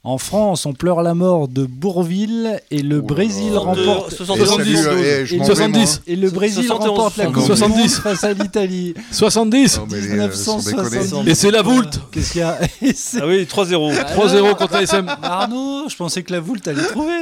En 0.03 0.17
France, 0.17 0.65
on 0.65 0.73
pleure 0.73 1.03
la 1.03 1.13
mort 1.13 1.47
de 1.47 1.63
Bourville 1.63 2.59
et 2.71 2.81
le 2.81 3.01
Brésil 3.01 3.55
remporte. 3.55 4.11
Eh, 4.11 4.15
70. 4.15 4.45
salut, 4.47 5.03
eh, 5.05 5.25
je 5.27 5.35
m'en 5.35 5.43
vais, 5.43 5.45
70. 5.55 6.01
Et 6.07 6.15
le 6.15 6.31
Brésil 6.31 6.63
71, 6.65 6.89
remporte 6.89 7.17
la 7.17 7.25
Coupe 7.27 7.43
70. 7.45 7.75
du 7.75 7.79
Monde 7.81 7.89
face 7.91 8.23
à 8.23 8.33
l'Italie. 8.33 8.95
70 9.11 9.77
moi. 9.77 9.87
Non, 9.87 9.95
mais, 9.95 10.19
euh, 10.19 10.31
sans 10.31 10.57
déconner. 10.57 10.81
1970. 10.89 11.29
Et 11.31 11.35
c'est 11.35 11.51
la 11.51 11.61
Voulte 11.61 11.99
Qu'est-ce 12.11 12.31
qu'il 12.31 12.41
y 12.41 12.43
a 12.43 12.57
Et 12.81 12.95
Ah 13.21 13.27
oui, 13.27 13.43
3-0. 13.45 13.93
3-0 14.15 14.55
contre 14.55 14.73
l'ASM. 14.73 15.05
Arnaud, 15.21 15.87
je 15.87 15.95
pensais 15.95 16.23
que 16.23 16.33
la 16.33 16.39
Voulte 16.39 16.67
allait 16.67 16.81
trouver. 16.81 17.13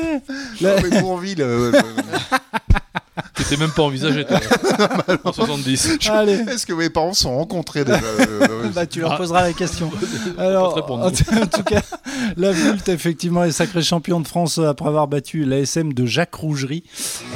Non, 0.61 0.69
mais 0.81 1.01
Bourville, 1.01 1.41
euh, 1.41 1.73
euh, 1.73 1.81
Qui 3.35 3.41
était 3.41 3.57
même 3.57 3.71
pas 3.71 3.83
envisagé, 3.83 4.23
toi. 4.25 4.39
En 5.25 5.33
70. 5.33 5.97
Allez. 6.09 6.33
Est-ce 6.49 6.65
que 6.65 6.71
mes 6.73 6.89
parents 6.89 7.13
se 7.13 7.23
sont 7.23 7.35
rencontrés 7.35 7.83
déjà 7.83 7.99
euh, 7.99 8.69
Bah, 8.73 8.85
tu 8.85 9.01
leur 9.01 9.13
Ah. 9.13 9.17
poseras 9.17 9.41
la 9.41 9.51
question. 9.53 9.91
Alors, 10.37 10.77
en 10.89 11.11
tout 11.11 11.63
cas, 11.65 11.81
la 12.38 12.51
Voulte, 12.51 12.89
effectivement, 12.89 13.43
est 13.43 13.51
sacré 13.51 13.82
champion 13.82 14.19
de 14.19 14.27
France 14.27 14.58
après 14.60 14.88
avoir 14.88 15.08
battu 15.08 15.43
l'ASM 15.45 15.93
de 15.93 16.05
Jacques 16.05 16.36
Rougerie 16.36 16.84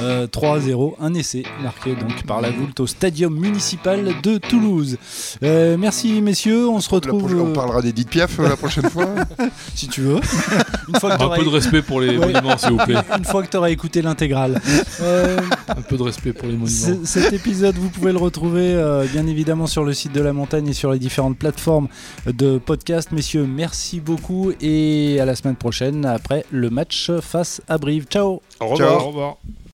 euh, 0.02 0.26
3 0.26 0.56
à 0.56 0.60
0. 0.60 0.96
Un 1.00 1.14
essai 1.14 1.44
marqué 1.62 1.94
donc 1.94 2.24
par 2.24 2.40
la 2.40 2.50
Voulte 2.50 2.80
au 2.80 2.86
Stadium 2.86 3.34
municipal 3.38 4.12
de 4.22 4.38
Toulouse. 4.38 4.96
Euh, 5.42 5.76
merci, 5.78 6.20
messieurs. 6.20 6.68
On 6.68 6.80
se 6.80 6.90
retrouve 6.90 7.34
On 7.40 7.50
euh, 7.50 7.52
parlera 7.52 7.82
d'Edith 7.82 8.08
Piaf 8.08 8.38
euh, 8.40 8.48
la 8.48 8.56
prochaine 8.56 8.88
fois. 8.90 9.08
si 9.74 9.88
tu 9.88 10.00
veux. 10.02 10.16
Une 10.88 10.96
fois 11.00 11.16
que 11.16 11.22
Un 11.22 11.28
peu 11.36 11.44
de 11.44 11.48
respect 11.48 11.82
pour 11.82 12.00
les 12.00 12.16
Ouais. 12.18 12.32
monuments, 12.32 12.56
s'il 12.58 12.70
vous 12.70 12.76
plaît. 12.78 12.94
une 13.18 13.24
fois 13.24 13.42
que 13.42 13.50
tu 13.50 13.56
auras 13.56 13.70
écouté 13.70 14.02
l'intégrale. 14.02 14.60
Euh, 15.00 15.38
Un 15.68 15.82
peu 15.82 15.96
de 15.96 16.02
respect 16.02 16.32
pour 16.32 16.46
les 16.48 16.54
monuments. 16.54 16.66
C- 16.68 16.98
Cet 17.04 17.32
épisode, 17.32 17.74
vous 17.76 17.88
pouvez 17.88 18.12
le 18.12 18.18
retrouver 18.18 18.72
euh, 18.74 19.04
bien 19.10 19.26
évidemment 19.26 19.66
sur 19.66 19.84
le 19.84 19.92
site 19.92 20.12
de 20.12 20.20
la 20.20 20.32
montagne 20.32 20.68
et 20.68 20.72
sur 20.72 20.92
les 20.92 20.98
différentes 20.98 21.38
plateformes 21.38 21.88
de 22.26 22.58
podcast. 22.58 23.10
Messieurs, 23.12 23.46
merci 23.48 24.00
beaucoup 24.00 24.52
et 24.60 24.73
à 25.20 25.24
la 25.24 25.34
semaine 25.34 25.56
prochaine 25.56 26.04
après 26.04 26.44
le 26.50 26.70
match 26.70 27.10
face 27.20 27.60
à 27.68 27.78
Brive. 27.78 28.06
Ciao 28.08 28.40
Au 28.60 28.76
Ciao. 28.76 29.00
Au 29.00 29.06
revoir. 29.08 29.36